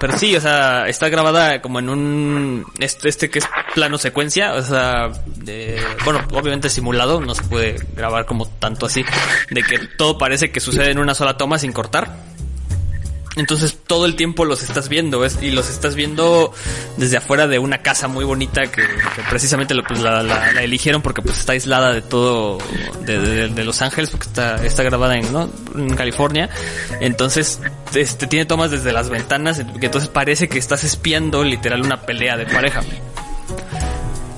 pero 0.00 0.18
sí, 0.18 0.36
o 0.36 0.40
sea, 0.40 0.86
está 0.92 1.08
grabada 1.08 1.60
como 1.60 1.80
en 1.80 1.88
un 1.88 2.66
este, 2.78 3.08
este 3.08 3.30
que 3.30 3.40
es 3.40 3.48
plano 3.74 3.98
secuencia, 3.98 4.54
o 4.54 4.62
sea, 4.62 5.10
de, 5.26 5.82
bueno, 6.04 6.20
obviamente 6.32 6.68
simulado, 6.68 7.20
no 7.20 7.34
se 7.34 7.42
puede 7.42 7.76
grabar 7.96 8.26
como 8.26 8.46
tanto 8.46 8.86
así, 8.86 9.04
de 9.50 9.62
que 9.62 9.78
todo 9.98 10.18
parece 10.18 10.52
que 10.52 10.60
sucede 10.60 10.90
en 10.90 10.98
una 10.98 11.14
sola 11.14 11.36
toma 11.36 11.58
sin 11.58 11.72
cortar. 11.72 12.16
Entonces 13.36 13.78
todo 13.86 14.04
el 14.04 14.14
tiempo 14.14 14.44
los 14.44 14.62
estás 14.62 14.88
viendo 14.90 15.24
es- 15.24 15.38
y 15.42 15.50
los 15.52 15.70
estás 15.70 15.94
viendo 15.94 16.52
desde 16.98 17.16
afuera 17.16 17.46
de 17.46 17.58
una 17.58 17.78
casa 17.78 18.06
muy 18.08 18.24
bonita 18.26 18.62
que, 18.64 18.82
que 18.82 19.22
precisamente 19.30 19.74
lo- 19.74 19.82
pues, 19.84 20.00
la, 20.00 20.22
la- 20.22 20.52
la 20.52 20.62
eligieron 20.62 21.00
porque 21.00 21.22
pues 21.22 21.38
está 21.38 21.52
aislada 21.52 21.92
de 21.92 22.02
todo 22.02 22.58
de, 23.06 23.18
de- 23.18 23.48
de 23.48 23.64
Los 23.64 23.80
Ángeles 23.80 24.10
porque 24.10 24.26
está, 24.26 24.56
está 24.64 24.82
grabada 24.82 25.16
en, 25.16 25.32
¿no? 25.32 25.48
en 25.74 25.94
California. 25.96 26.50
Entonces 27.00 27.60
este, 27.94 28.26
tiene 28.26 28.44
tomas 28.44 28.70
desde 28.70 28.92
las 28.92 29.08
ventanas 29.08 29.62
que 29.80 29.86
entonces 29.86 30.10
parece 30.10 30.48
que 30.48 30.58
estás 30.58 30.84
espiando 30.84 31.42
literal 31.42 31.80
una 31.82 32.02
pelea 32.02 32.36
de 32.36 32.44
pareja. 32.46 32.82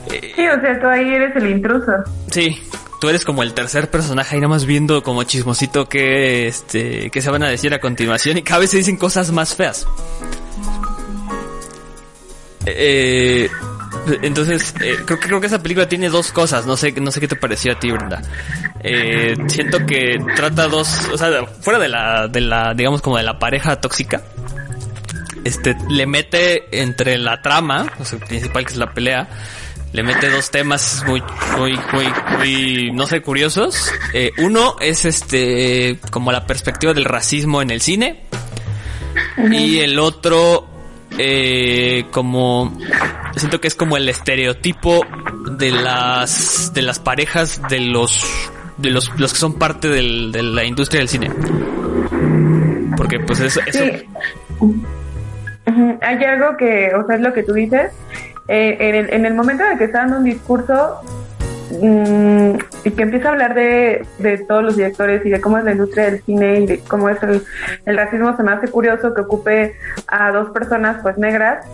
Sí, 0.08 0.48
o 0.48 0.60
sea, 0.60 0.80
tú 0.80 0.86
ahí 0.86 1.08
eres 1.14 1.34
el 1.36 1.50
intruso. 1.50 1.92
Sí, 2.30 2.56
tú 3.00 3.08
eres 3.08 3.24
como 3.24 3.42
el 3.42 3.54
tercer 3.54 3.90
personaje 3.90 4.34
ahí 4.36 4.40
nada 4.40 4.50
más 4.50 4.64
viendo 4.64 5.02
como 5.02 5.22
chismosito 5.24 5.88
que 5.88 6.46
este 6.46 7.10
que 7.10 7.22
se 7.22 7.30
van 7.30 7.42
a 7.42 7.48
decir 7.48 7.72
a 7.74 7.80
continuación 7.80 8.38
y 8.38 8.42
cada 8.42 8.60
vez 8.60 8.70
se 8.70 8.78
dicen 8.78 8.96
cosas 8.96 9.30
más 9.32 9.54
feas. 9.54 9.86
Eh, 12.66 13.48
Entonces, 14.22 14.74
eh, 14.80 14.96
creo 15.04 15.18
que 15.18 15.28
creo 15.28 15.40
que 15.40 15.46
esa 15.46 15.62
película 15.62 15.88
tiene 15.88 16.08
dos 16.08 16.32
cosas. 16.32 16.66
No 16.66 16.76
sé, 16.76 16.92
no 16.92 17.10
sé 17.10 17.20
qué 17.20 17.28
te 17.28 17.36
pareció 17.36 17.72
a 17.72 17.78
ti, 17.78 17.90
Brenda. 17.90 18.22
Eh, 18.80 19.36
siento 19.46 19.84
que 19.86 20.18
trata 20.36 20.68
dos, 20.68 21.08
o 21.12 21.16
sea, 21.18 21.46
fuera 21.60 21.78
de 21.78 21.88
la, 21.88 22.28
de 22.28 22.40
la, 22.40 22.74
digamos 22.74 23.00
como 23.00 23.16
de 23.16 23.22
la 23.22 23.38
pareja 23.38 23.80
tóxica. 23.80 24.22
Este, 25.44 25.76
le 25.90 26.06
mete 26.06 26.80
entre 26.80 27.18
la 27.18 27.40
trama, 27.42 27.86
o 27.98 28.04
sea, 28.04 28.18
principal 28.18 28.64
que 28.64 28.72
es 28.72 28.78
la 28.78 28.92
pelea, 28.92 29.28
le 29.94 30.02
mete 30.02 30.28
dos 30.28 30.50
temas 30.50 31.04
muy, 31.06 31.22
muy, 31.56 31.78
muy, 31.92 32.06
muy, 32.36 32.90
no 32.90 33.06
sé, 33.06 33.22
curiosos. 33.22 33.92
Eh, 34.12 34.32
uno 34.38 34.74
es 34.80 35.04
este, 35.04 36.00
como 36.10 36.32
la 36.32 36.46
perspectiva 36.46 36.92
del 36.92 37.04
racismo 37.04 37.62
en 37.62 37.70
el 37.70 37.80
cine. 37.80 38.24
Y 39.52 39.78
el 39.78 40.00
otro, 40.00 40.66
eh, 41.16 42.06
como, 42.10 42.76
siento 43.36 43.60
que 43.60 43.68
es 43.68 43.76
como 43.76 43.96
el 43.96 44.08
estereotipo 44.08 45.00
de 45.52 45.70
las, 45.70 46.72
de 46.74 46.82
las 46.82 46.98
parejas 46.98 47.62
de 47.68 47.78
los, 47.78 48.26
de 48.76 48.90
los, 48.90 49.12
los 49.16 49.32
que 49.32 49.38
son 49.38 49.60
parte 49.60 49.86
del, 49.86 50.32
de 50.32 50.42
la 50.42 50.64
industria 50.64 51.02
del 51.02 51.08
cine. 51.08 51.30
Porque 52.96 53.20
pues 53.20 53.38
eso, 53.38 53.60
eso 53.64 53.78
Sí. 53.78 54.06
Hay 56.02 56.24
algo 56.24 56.56
que, 56.56 56.90
o 56.94 57.06
sea, 57.06 57.14
es 57.14 57.22
lo 57.22 57.32
que 57.32 57.44
tú 57.44 57.52
dices. 57.52 57.92
Eh, 58.48 58.76
en, 58.80 58.94
el, 58.94 59.12
en 59.12 59.26
el 59.26 59.34
momento 59.34 59.64
en 59.64 59.72
el 59.72 59.78
que 59.78 59.84
está 59.84 59.98
dando 59.98 60.18
un 60.18 60.24
discurso 60.24 61.00
mm, 61.80 62.50
y 62.84 62.90
que 62.90 63.02
empieza 63.02 63.28
a 63.28 63.32
hablar 63.32 63.54
de, 63.54 64.06
de 64.18 64.38
todos 64.38 64.62
los 64.62 64.76
directores 64.76 65.24
y 65.24 65.30
de 65.30 65.40
cómo 65.40 65.58
es 65.58 65.64
la 65.64 65.72
industria 65.72 66.04
del 66.10 66.22
cine 66.22 66.60
y 66.60 66.66
de 66.66 66.78
cómo 66.80 67.08
es 67.08 67.22
el, 67.22 67.42
el 67.86 67.96
racismo, 67.96 68.36
se 68.36 68.42
me 68.42 68.52
hace 68.52 68.68
curioso 68.68 69.14
que 69.14 69.22
ocupe 69.22 69.76
a 70.06 70.30
dos 70.30 70.50
personas 70.50 71.00
pues 71.02 71.16
negras. 71.18 71.66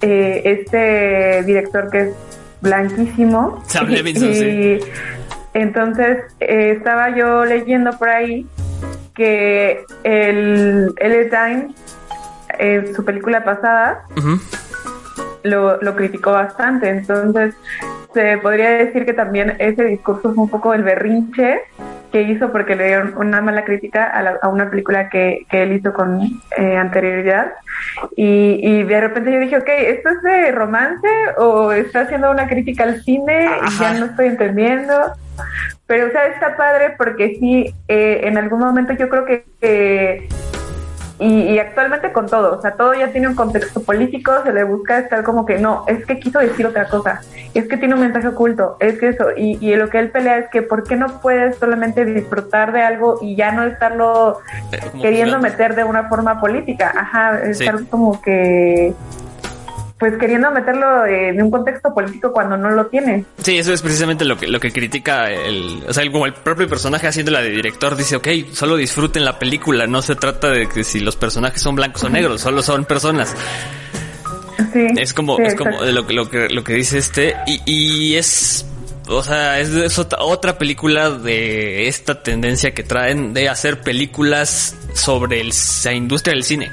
Eh, 0.00 0.42
este 0.44 1.42
director 1.44 1.90
que 1.90 2.00
es 2.00 2.14
blanquísimo. 2.60 3.62
Sam 3.66 3.88
Levinson, 3.88 4.28
y, 4.30 4.34
sí. 4.34 4.78
Entonces, 5.54 6.18
eh, 6.40 6.74
estaba 6.76 7.16
yo 7.16 7.44
leyendo 7.44 7.96
por 7.96 8.08
ahí 8.08 8.46
que 9.14 9.84
el 10.02 10.92
L. 10.96 11.24
Times, 11.26 11.74
en 12.58 12.94
su 12.94 13.04
película 13.04 13.44
pasada, 13.44 14.04
Ujú. 14.16 14.40
Lo, 15.44 15.80
lo 15.80 15.94
criticó 15.94 16.32
bastante. 16.32 16.88
Entonces, 16.88 17.54
se 18.12 18.38
podría 18.38 18.70
decir 18.70 19.04
que 19.06 19.12
también 19.12 19.54
ese 19.58 19.84
discurso 19.84 20.34
fue 20.34 20.44
un 20.44 20.50
poco 20.50 20.74
el 20.74 20.82
berrinche 20.82 21.60
que 22.12 22.22
hizo 22.22 22.52
porque 22.52 22.76
le 22.76 22.86
dieron 22.86 23.14
una 23.16 23.40
mala 23.40 23.64
crítica 23.64 24.04
a, 24.04 24.22
la- 24.22 24.38
a 24.40 24.48
una 24.48 24.70
película 24.70 25.08
que, 25.08 25.46
que 25.50 25.64
él 25.64 25.72
hizo 25.72 25.92
con 25.92 26.20
eh, 26.56 26.76
anterioridad. 26.76 27.52
Y, 28.16 28.60
y 28.62 28.82
de 28.84 29.00
repente 29.00 29.32
yo 29.32 29.40
dije, 29.40 29.56
ok, 29.58 29.68
¿esto 29.68 30.10
es 30.10 30.22
de 30.22 30.52
romance 30.52 31.08
o 31.38 31.72
está 31.72 32.02
haciendo 32.02 32.30
una 32.30 32.46
crítica 32.46 32.84
al 32.84 33.02
cine? 33.02 33.48
Y 33.66 33.78
ya 33.80 33.94
no 33.94 34.06
estoy 34.06 34.26
entendiendo. 34.26 34.94
Pero, 35.88 36.06
o 36.06 36.10
sea, 36.10 36.26
está 36.28 36.56
padre 36.56 36.94
porque 36.96 37.36
sí, 37.40 37.74
eh, 37.88 38.20
en 38.22 38.38
algún 38.38 38.60
momento 38.60 38.92
yo 38.92 39.08
creo 39.08 39.24
que... 39.24 39.44
que 39.60 40.28
y, 41.18 41.42
y 41.42 41.58
actualmente 41.58 42.12
con 42.12 42.26
todo, 42.26 42.58
o 42.58 42.60
sea, 42.60 42.72
todo 42.72 42.92
ya 42.94 43.12
tiene 43.12 43.28
un 43.28 43.34
contexto 43.34 43.82
político, 43.82 44.32
se 44.44 44.52
le 44.52 44.64
busca 44.64 44.98
estar 44.98 45.22
como 45.22 45.46
que 45.46 45.58
no, 45.58 45.84
es 45.86 46.04
que 46.06 46.18
quiso 46.18 46.40
decir 46.40 46.66
otra 46.66 46.88
cosa, 46.88 47.20
es 47.54 47.68
que 47.68 47.76
tiene 47.76 47.94
un 47.94 48.00
mensaje 48.00 48.26
oculto, 48.28 48.76
es 48.80 48.98
que 48.98 49.08
eso, 49.10 49.26
y, 49.36 49.58
y 49.64 49.76
lo 49.76 49.88
que 49.90 49.98
él 50.00 50.10
pelea 50.10 50.38
es 50.38 50.48
que 50.50 50.62
¿por 50.62 50.82
qué 50.84 50.96
no 50.96 51.20
puedes 51.20 51.56
solamente 51.56 52.04
disfrutar 52.04 52.72
de 52.72 52.82
algo 52.82 53.18
y 53.22 53.36
ya 53.36 53.52
no 53.52 53.62
estarlo 53.64 54.40
Eh, 54.72 54.80
queriendo 55.00 55.38
meter 55.38 55.74
de 55.76 55.84
una 55.84 56.08
forma 56.08 56.40
política? 56.40 56.92
Ajá, 56.96 57.40
Sí. 57.52 57.64
estar 57.64 57.84
como 57.86 58.20
que, 58.20 58.92
pues 59.98 60.14
queriendo 60.18 60.50
meterlo 60.50 61.06
eh, 61.06 61.32
de 61.32 61.42
un 61.42 61.50
contexto 61.50 61.94
político 61.94 62.32
cuando 62.32 62.56
no 62.56 62.70
lo 62.70 62.86
tiene. 62.86 63.24
Sí, 63.42 63.58
eso 63.58 63.72
es 63.72 63.80
precisamente 63.80 64.24
lo 64.24 64.36
que, 64.36 64.48
lo 64.48 64.58
que 64.60 64.70
critica 64.72 65.30
el, 65.30 65.84
o 65.88 65.92
sea, 65.92 66.02
el- 66.02 66.10
como 66.12 66.26
el 66.26 66.34
propio 66.34 66.68
personaje 66.68 67.06
haciéndola 67.06 67.40
de 67.40 67.50
director 67.50 67.96
dice, 67.96 68.16
ok, 68.16 68.28
solo 68.52 68.76
disfruten 68.76 69.24
la 69.24 69.38
película, 69.38 69.86
no 69.86 70.02
se 70.02 70.16
trata 70.16 70.48
de 70.50 70.68
que 70.68 70.82
si 70.84 71.00
los 71.00 71.16
personajes 71.16 71.62
son 71.62 71.76
blancos 71.76 72.02
o 72.04 72.08
negros, 72.08 72.40
solo 72.40 72.62
son 72.62 72.84
personas. 72.84 73.34
Sí, 74.72 74.86
Es 74.98 75.12
como, 75.14 75.36
sí, 75.36 75.42
es 75.44 75.54
como 75.54 75.82
lo, 75.82 76.06
que- 76.06 76.12
lo 76.14 76.28
que, 76.30 76.48
lo 76.48 76.64
que 76.64 76.74
dice 76.74 76.98
este, 76.98 77.34
y, 77.46 77.60
y 77.64 78.16
es, 78.16 78.66
o 79.08 79.22
sea, 79.22 79.58
es, 79.60 79.68
es 79.70 79.98
otra, 79.98 80.18
otra 80.22 80.58
película 80.58 81.10
de 81.10 81.86
esta 81.88 82.22
tendencia 82.22 82.72
que 82.74 82.82
traen 82.82 83.32
de 83.32 83.48
hacer 83.48 83.80
películas 83.80 84.76
sobre 84.94 85.40
el- 85.40 85.52
la 85.84 85.92
industria 85.92 86.34
del 86.34 86.44
cine. 86.44 86.70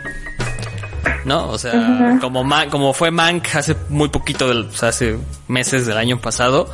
¿No? 1.26 1.50
O 1.50 1.58
sea, 1.58 2.18
como, 2.20 2.48
como 2.70 2.94
fue 2.94 3.12
Mank 3.12 3.56
hace 3.56 3.76
muy 3.90 4.10
poquito, 4.10 4.48
del, 4.48 4.66
o 4.66 4.72
sea, 4.72 4.90
hace 4.90 5.18
meses 5.52 5.86
del 5.86 5.98
año 5.98 6.20
pasado, 6.20 6.68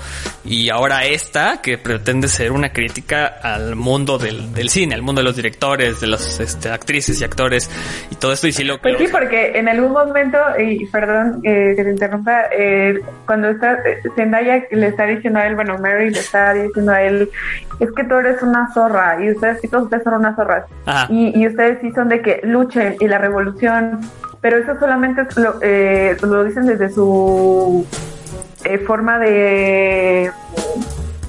y 0.46 0.69
ahora 0.69 1.05
esta, 1.05 1.62
que 1.62 1.77
pretende 1.77 2.27
ser 2.27 2.51
una 2.51 2.72
crítica 2.72 3.25
al 3.25 3.75
mundo 3.75 4.17
del, 4.17 4.53
del 4.53 4.69
cine, 4.69 4.96
al 4.96 5.01
mundo 5.01 5.19
de 5.19 5.25
los 5.25 5.36
directores, 5.36 6.00
de 6.00 6.07
las 6.07 6.39
este, 6.39 6.69
actrices 6.69 7.19
y 7.19 7.24
actores, 7.24 7.69
y 8.12 8.15
todo 8.15 8.31
esto, 8.31 8.48
y 8.48 8.53
sí 8.53 8.63
lo 8.63 8.79
Pues 8.79 8.98
sí, 8.98 9.07
porque 9.12 9.57
en 9.57 9.67
algún 9.67 9.91
momento, 9.91 10.38
y 10.57 10.86
perdón 10.86 11.41
eh, 11.43 11.74
que 11.75 11.84
te 11.84 11.91
interrumpa, 11.91 12.43
eh, 12.57 13.01
cuando 13.25 13.50
está 13.50 13.79
Zendaya 14.15 14.63
le 14.72 14.88
está 14.88 15.05
diciendo 15.05 15.39
a 15.39 15.48
él, 15.48 15.55
bueno, 15.55 15.77
Mary 15.79 16.12
le 16.12 16.19
está 16.19 16.53
diciendo 16.53 16.91
a 16.91 17.01
él, 17.01 17.29
es 17.79 17.91
que 17.91 18.03
tú 18.03 18.15
eres 18.15 18.41
una 18.41 18.72
zorra 18.74 19.17
y 19.24 19.31
ustedes, 19.31 19.62
todos 19.69 19.86
ustedes 19.86 20.03
son 20.03 20.13
unas 20.13 20.36
zorras. 20.36 20.65
Y, 21.10 21.39
y 21.39 21.48
ustedes 21.48 21.79
sí 21.81 21.91
son 21.91 22.10
de 22.10 22.22
que 22.22 22.39
luchen 22.43 22.96
y 23.00 23.07
la 23.07 23.17
revolución, 23.17 24.00
pero 24.41 24.57
eso 24.57 24.79
solamente 24.79 25.24
lo, 25.36 25.55
eh, 25.62 26.15
lo 26.22 26.43
dicen 26.43 26.65
desde 26.65 26.89
su 26.89 27.86
eh, 28.74 28.79
forma 28.79 29.19
de 29.19 30.31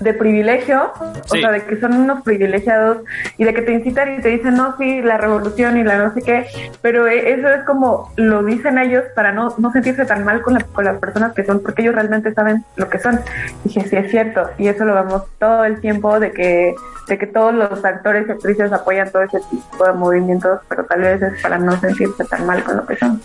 de 0.00 0.14
privilegio, 0.14 0.92
o 1.00 1.34
sea, 1.40 1.50
de 1.50 1.64
que 1.64 1.80
son 1.80 1.94
unos 1.94 2.22
privilegiados 2.22 2.98
y 3.36 3.44
de 3.44 3.52
que 3.54 3.62
te 3.62 3.72
incitan 3.72 4.14
y 4.14 4.20
te 4.22 4.28
dicen, 4.28 4.54
no, 4.54 4.76
sí, 4.78 5.02
la 5.02 5.18
revolución 5.18 5.76
y 5.78 5.84
la 5.84 5.98
no 5.98 6.14
sé 6.14 6.22
qué, 6.22 6.46
pero 6.82 7.06
eh, 7.06 7.32
eso 7.34 7.48
es 7.48 7.64
como 7.64 8.12
lo 8.16 8.42
dicen 8.44 8.78
ellos 8.78 9.04
para 9.14 9.32
no, 9.32 9.54
no 9.58 9.72
sentirse 9.72 10.04
tan 10.04 10.24
mal 10.24 10.42
con, 10.42 10.54
la- 10.54 10.64
con 10.64 10.84
las 10.84 10.98
personas 10.98 11.32
que 11.34 11.44
son, 11.44 11.60
porque 11.60 11.82
ellos 11.82 11.94
realmente 11.94 12.32
saben 12.34 12.64
lo 12.76 12.88
que 12.88 12.98
son. 12.98 13.20
Dije, 13.64 13.86
sí, 13.88 13.96
es 13.96 14.10
cierto, 14.10 14.48
y 14.58 14.68
eso 14.68 14.84
lo 14.84 14.94
vemos 14.94 15.22
todo 15.38 15.64
el 15.64 15.80
tiempo 15.80 16.18
de 16.20 16.30
que, 16.32 16.74
de 17.08 17.18
que 17.18 17.26
todos 17.26 17.54
los 17.54 17.84
actores 17.84 18.26
y 18.28 18.32
actrices 18.32 18.72
apoyan 18.72 19.10
todo 19.10 19.22
ese 19.22 19.40
tipo 19.50 19.84
de 19.84 19.92
movimientos, 19.92 20.60
pero 20.68 20.84
tal 20.84 21.00
vez 21.00 21.20
es 21.22 21.42
para 21.42 21.58
no 21.58 21.78
sentirse 21.80 22.24
tan 22.24 22.46
mal 22.46 22.62
con 22.64 22.76
lo 22.76 22.86
que 22.86 22.96
son. 22.96 23.20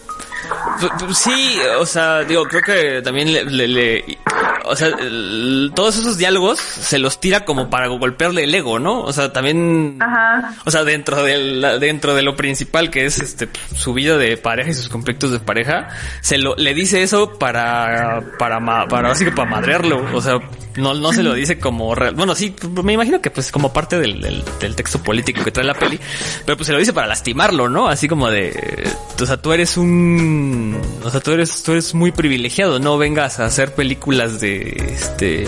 Sí, 1.14 1.58
o 1.80 1.86
sea, 1.86 2.24
digo, 2.24 2.44
creo 2.46 2.62
que 2.62 3.02
también 3.02 3.32
le, 3.32 3.46
le- 3.46 3.68
le- 3.68 4.18
o 4.66 4.76
sea, 4.76 4.88
el- 4.88 5.72
todos 5.76 5.98
esos 5.98 6.18
diálogos 6.18 6.60
se 6.82 7.00
los 7.00 7.20
tira 7.20 7.46
como 7.46 7.70
para 7.70 7.88
golpearle 7.88 8.44
el 8.44 8.54
ego, 8.56 8.80
¿no? 8.80 9.02
O 9.02 9.14
sea, 9.14 9.32
también, 9.34 9.98
Ajá. 10.02 10.56
o 10.66 10.72
sea, 10.72 10.84
dentro 10.84 11.24
dentro 11.24 12.16
de 12.16 12.22
lo 12.22 12.36
principal 12.36 12.90
que 12.90 13.06
es 13.06 13.20
este 13.20 13.48
su 13.76 13.94
vida 13.94 14.18
de 14.18 14.38
pareja 14.38 14.70
y 14.70 14.74
sus 14.74 14.90
conflictos 14.90 15.32
de 15.32 15.40
pareja, 15.40 15.90
se 16.22 16.38
lo 16.38 16.56
le 16.56 16.74
dice 16.74 17.04
eso 17.04 17.38
para 17.38 18.22
para 18.40 18.60
ma- 18.60 18.88
para 18.88 19.12
así 19.12 19.26
que 19.26 19.32
para 19.32 19.50
madrearlo, 19.50 20.04
o 20.14 20.22
sea, 20.22 20.40
no 20.76 20.94
no 20.96 21.14
se 21.14 21.24
lo 21.24 21.34
dice 21.34 21.60
como 21.60 21.94
real. 21.96 22.16
Bueno, 22.16 22.34
sí, 22.36 22.56
me 22.84 22.94
imagino 22.94 23.22
que 23.22 23.30
pues 23.30 23.52
como 23.52 23.72
parte 23.74 24.00
del, 24.00 24.22
del, 24.22 24.44
del 24.60 24.76
texto 24.76 25.02
político 25.04 25.44
que 25.44 25.52
trae 25.52 25.66
la 25.66 25.74
peli, 25.76 26.00
pero 26.46 26.58
pues 26.58 26.68
se 26.68 26.74
lo 26.74 26.80
dice 26.80 26.94
para 26.94 27.08
lastimarlo, 27.08 27.70
¿no? 27.70 27.88
Así 27.88 28.08
como 28.08 28.30
de, 28.30 28.90
o 29.22 29.26
sea, 29.26 29.38
tú 29.38 29.54
eres 29.54 29.78
un, 29.78 30.80
o 31.04 31.10
sea, 31.10 31.20
tú 31.20 31.32
eres 31.32 31.62
tú 31.64 31.74
eres 31.74 31.94
muy 31.94 32.12
privilegiado, 32.12 32.80
no 32.80 32.98
vengas 32.98 33.40
a 33.40 33.46
hacer 33.46 33.74
películas 33.76 34.40
de 34.40 34.62
este 34.96 35.48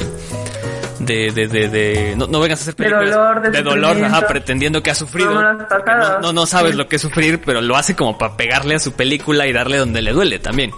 de, 1.06 1.32
de, 1.32 1.48
de, 1.48 1.70
de 1.70 2.16
no, 2.18 2.28
no 2.28 2.40
vengas 2.40 2.60
a 2.60 2.62
hacer 2.64 2.76
De 2.76 2.84
películas 2.84 3.12
dolor, 3.12 3.52
de 3.52 3.62
dolor, 3.64 4.04
ajá, 4.04 4.28
pretendiendo 4.28 4.82
que 4.84 4.92
ha 4.92 4.96
sufrido. 4.96 5.34
No, 5.34 6.20
no, 6.22 6.34
no 6.34 6.46
sabes 6.46 6.76
lo 6.76 6.88
que 6.88 6.96
es 6.98 7.02
sufrir, 7.02 7.42
pero 7.46 7.62
lo 7.62 7.76
hace 7.78 7.96
como 7.96 8.18
para 8.18 8.36
pegarle 8.38 8.76
a 8.76 8.80
su 8.80 8.94
película 8.94 9.48
y 9.48 9.54
darle 9.54 9.78
donde 9.78 10.02
le 10.02 10.12
duele 10.12 10.40
también. 10.40 10.72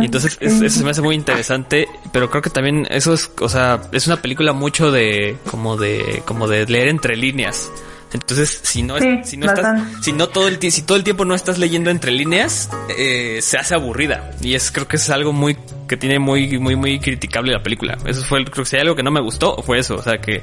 Y 0.00 0.04
entonces 0.04 0.36
es- 0.40 0.60
eso 0.60 0.78
se 0.78 0.84
me 0.84 0.90
hace 0.90 1.00
muy 1.02 1.14
interesante, 1.14 1.88
pero 2.12 2.28
creo 2.30 2.42
que 2.42 2.50
también 2.50 2.86
eso 2.90 3.14
es, 3.14 3.30
o 3.40 3.48
sea, 3.48 3.80
es 3.92 4.06
una 4.06 4.16
película 4.20 4.52
mucho 4.52 4.90
de, 4.92 5.36
como 5.50 5.76
de, 5.76 6.22
como 6.26 6.46
de 6.48 6.66
leer 6.66 6.88
entre 6.88 7.16
líneas. 7.16 7.70
Entonces, 8.12 8.60
si 8.64 8.82
no, 8.82 8.96
es- 8.96 9.02
Sí, 9.04 9.20
si 9.30 9.36
no 9.36 9.46
estás, 9.46 9.82
si 10.02 10.12
no 10.12 10.28
todo 10.28 10.48
el 10.48 10.58
si 10.70 10.82
todo 10.82 10.96
el 10.96 11.04
tiempo 11.04 11.24
no 11.24 11.34
estás 11.34 11.58
leyendo 11.58 11.90
entre 11.90 12.10
líneas, 12.10 12.68
eh, 12.98 13.38
se 13.40 13.56
hace 13.56 13.74
aburrida. 13.74 14.32
Y 14.42 14.54
es, 14.54 14.70
creo 14.72 14.86
que 14.88 14.96
es 14.96 15.08
algo 15.10 15.32
muy, 15.32 15.56
que 15.90 15.96
tiene 15.96 16.20
muy, 16.20 16.56
muy, 16.60 16.76
muy 16.76 17.00
criticable 17.00 17.52
la 17.52 17.62
película. 17.64 17.98
Eso 18.06 18.22
fue, 18.22 18.38
el- 18.38 18.48
creo 18.48 18.62
que 18.64 18.70
si 18.70 18.76
hay 18.76 18.82
algo 18.82 18.94
que 18.94 19.02
no 19.02 19.10
me 19.10 19.20
gustó, 19.20 19.56
fue 19.64 19.80
eso. 19.80 19.96
O 19.96 20.02
sea, 20.02 20.18
que, 20.18 20.40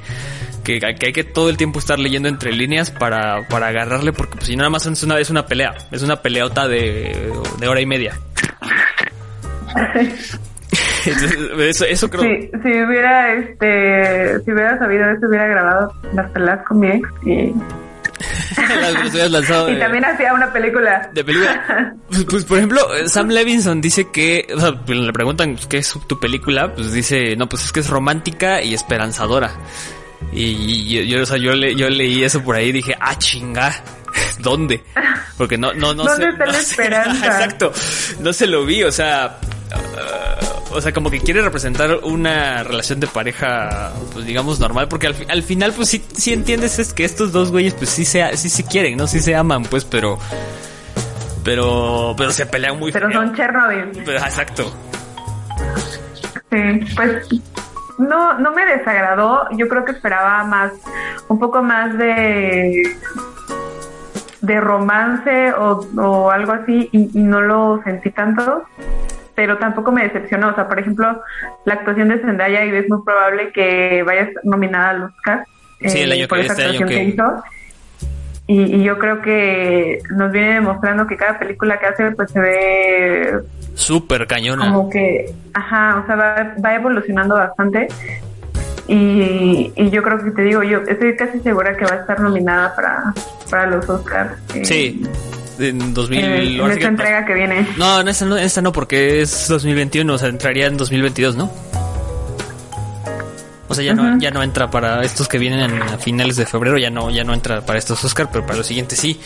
que, 0.66 0.80
que 0.80 1.06
hay 1.06 1.14
que 1.14 1.24
todo 1.24 1.50
el 1.50 1.56
tiempo 1.56 1.80
estar 1.80 1.98
leyendo 1.98 2.28
entre 2.28 2.52
líneas 2.52 2.92
para, 2.92 3.48
para 3.48 3.70
agarrarle, 3.70 4.12
porque 4.12 4.36
pues, 4.36 4.48
si 4.48 4.56
no 4.58 4.64
nada 4.64 4.72
más 4.72 4.86
es 4.86 5.02
una, 5.04 5.18
es 5.20 5.30
una 5.30 5.46
pelea. 5.46 5.74
Es 5.92 6.04
una 6.04 6.18
peleota 6.18 6.68
de, 6.68 7.32
de 7.60 7.68
hora 7.70 7.80
y 7.80 7.86
media. 7.86 8.20
Eso, 11.58 11.86
eso 11.86 12.10
creo. 12.10 12.24
Si, 12.24 12.48
si 12.62 12.84
hubiera 12.84 13.34
este 13.36 14.40
si 14.44 14.52
hubiera 14.52 14.78
sabido 14.78 15.10
eso 15.10 15.28
hubiera 15.28 15.48
grabado 15.48 15.94
las 16.14 16.30
peleas 16.32 16.60
con 16.68 16.80
mi 16.82 16.88
ex 16.90 17.10
y 17.26 17.54
las 18.82 18.94
groserías 18.94 19.32
lanzado. 19.32 19.70
y 19.70 19.74
de- 19.74 19.80
también 19.80 20.06
hacía 20.06 20.34
una 20.34 20.52
película. 20.52 21.10
de 21.14 21.24
película. 21.24 21.94
Pues, 22.10 22.24
pues, 22.24 22.46
por 22.46 22.58
ejemplo, 22.58 22.80
Sam 23.08 23.28
Levinson 23.28 23.82
dice 23.82 24.10
que, 24.10 24.48
o 24.56 24.60
sea, 24.60 24.72
pues, 24.74 24.98
le 24.98 25.12
preguntan 25.12 25.56
pues, 25.56 25.68
qué 25.68 25.78
es 25.80 25.94
tu 26.08 26.18
película, 26.20 26.74
pues 26.74 26.94
dice, 26.94 27.36
no, 27.36 27.50
pues 27.50 27.66
es 27.66 27.72
que 27.74 27.82
es 27.82 27.90
romántica 27.90 28.62
y 28.62 28.74
esperanzadora. 28.74 29.52
Y, 30.32 30.44
y 30.44 30.88
yo, 30.90 31.02
yo, 31.18 31.24
o 31.24 31.26
sea, 31.26 31.38
yo, 31.38 31.54
le, 31.54 31.76
yo 31.76 31.90
leí 31.90 32.24
eso 32.24 32.42
por 32.42 32.56
ahí 32.56 32.70
y 32.70 32.72
dije, 32.72 32.96
ah, 33.00 33.18
chinga, 33.18 33.76
¿dónde? 34.40 34.84
Porque 35.38 35.58
no, 35.58 35.74
no, 35.74 35.94
no 35.94 36.06
¿Dónde 36.06 36.30
está 36.30 36.46
la 36.46 36.52
no 36.54 36.58
esperanza? 36.58 37.26
Exacto, 37.26 37.74
no 38.22 38.32
se 38.34 38.48
lo 38.48 38.66
vi, 38.66 38.84
o 38.84 38.92
sea, 38.92 39.38
uh, 39.42 40.37
o 40.72 40.82
sea, 40.82 40.92
como 40.94 41.10
que 41.10 41.20
quiere 41.20 41.42
representar 41.42 42.00
una 42.04 42.64
relación 42.64 43.00
de 43.00 43.08
pareja, 43.08 43.92
pues 44.14 44.26
digamos 44.26 44.60
normal, 44.60 44.88
porque 44.88 45.08
al, 45.08 45.14
fi- 45.16 45.26
al 45.30 45.44
final, 45.44 45.74
pues 45.74 45.90
sí, 45.90 46.04
sí 46.16 46.34
entiendes 46.34 46.80
es 46.80 46.94
que 46.94 47.06
estos 47.06 47.32
dos 47.32 47.52
güeyes, 47.52 47.74
pues 47.74 47.90
sí 47.90 48.06
se, 48.06 48.36
sí 48.38 48.50
se 48.50 48.64
quieren, 48.66 48.98
¿no? 48.98 49.08
Sí 49.08 49.20
se 49.20 49.36
aman, 49.36 49.64
pues, 49.64 49.86
pero, 49.86 50.18
pero, 51.44 52.14
pero 52.18 52.32
se 52.32 52.46
pelean 52.46 52.78
muy 52.80 52.92
Pero 52.92 53.10
feo. 53.10 53.22
son 53.22 53.36
Chernobyl. 53.36 53.92
Pero, 54.06 54.18
exacto. 54.20 54.74
Sí, 56.52 56.94
pues 56.96 57.28
no, 57.98 58.38
no 58.40 58.52
me 58.52 58.66
desagradó. 58.66 59.48
Yo 59.58 59.68
creo 59.68 59.84
que 59.86 59.92
esperaba 59.92 60.44
más, 60.44 60.72
un 61.28 61.40
poco 61.40 61.62
más 61.62 61.98
de 61.98 62.96
de 64.40 64.62
romance 64.62 65.52
o, 65.54 65.86
o 65.98 66.32
algo 66.32 66.54
así 66.54 66.88
y, 66.94 67.20
y 67.20 67.24
no 67.24 67.42
lo 67.42 67.82
sentí 67.84 68.12
tanto, 68.12 68.64
pero 69.38 69.60
tampoco 69.60 69.92
me 69.92 70.02
decepcionó. 70.02 70.50
O 70.50 70.56
sea, 70.56 70.68
por 70.68 70.80
ejemplo, 70.80 71.22
la 71.66 71.76
actuación 71.76 72.10
de 72.10 72.18
Zendaya 72.18 72.66
y 72.66 72.70
es 72.76 72.90
muy 72.90 73.04
probable 73.06 73.52
que 73.52 74.02
vaya 74.04 74.22
a 74.22 74.24
estar 74.26 74.44
nominada 74.44 74.90
al 74.90 75.04
Oscar 75.04 75.46
eh, 75.80 75.90
Sí, 75.90 76.00
el 76.00 76.12
año 76.12 76.28
por 76.28 76.40
que- 76.40 76.46
esa 76.46 76.54
este 76.54 76.64
año 76.66 76.72
actuación 76.80 76.90
que 76.90 77.06
que- 77.06 77.14
hizo. 77.14 77.44
Y, 78.48 78.78
y 78.78 78.84
yo 78.84 78.98
creo 78.98 79.22
que 79.22 80.00
nos 80.16 80.32
viene 80.32 80.54
demostrando 80.56 81.06
que 81.06 81.18
cada 81.18 81.38
película 81.38 81.78
que 81.80 81.86
hace 81.86 82.12
pues 82.12 82.32
se 82.32 82.40
ve 82.40 83.34
Súper 83.76 84.26
cañona. 84.26 84.72
como 84.72 84.90
que, 84.90 85.32
ajá, 85.54 86.02
o 86.02 86.08
sea, 86.08 86.16
va, 86.16 86.56
va 86.66 86.74
evolucionando 86.76 87.36
bastante. 87.36 87.88
Y, 88.88 89.72
y 89.76 89.90
yo 89.92 90.02
creo 90.02 90.24
que 90.24 90.32
te 90.32 90.42
digo, 90.44 90.64
yo 90.64 90.80
estoy 90.88 91.16
casi 91.16 91.40
segura 91.42 91.76
que 91.76 91.86
va 91.86 91.92
a 91.92 92.00
estar 92.00 92.20
nominada 92.22 92.74
para, 92.76 93.14
para 93.52 93.68
los 93.68 93.88
Oscars. 93.90 94.32
eh, 94.56 94.66
Sí. 94.66 95.04
En 95.60 95.94
2000. 95.94 96.20
En, 96.20 96.26
en 96.66 96.72
esta 96.72 96.88
entrega 96.88 97.26
que 97.26 97.34
viene. 97.34 97.68
No, 97.78 98.00
en 98.02 98.08
esta 98.08 98.26
no, 98.26 98.38
en 98.38 98.44
esta 98.44 98.62
no, 98.62 98.72
porque 98.72 99.22
es 99.22 99.48
2021, 99.48 100.14
o 100.14 100.18
sea, 100.18 100.30
entraría 100.30 100.68
en 100.68 100.78
2022, 100.78 101.36
¿no? 101.36 101.52
O 103.70 103.76
sea, 103.76 103.84
ya 103.84 103.94
no, 103.94 104.18
ya 104.18 104.32
no 104.32 104.42
entra 104.44 104.72
para 104.72 105.04
estos 105.04 105.28
que 105.28 105.38
vienen 105.38 105.60
en- 105.60 105.82
a 105.82 105.98
finales 105.98 106.38
de 106.38 106.46
febrero, 106.46 106.78
ya 106.78 106.90
no, 106.90 107.10
ya 107.10 107.26
no 107.26 107.34
entra 107.34 107.66
para 107.66 107.78
estos 107.78 108.02
Oscar, 108.06 108.30
pero 108.32 108.46
para 108.46 108.58
los 108.60 108.68
siguientes 108.68 108.98
sí. 108.98 109.20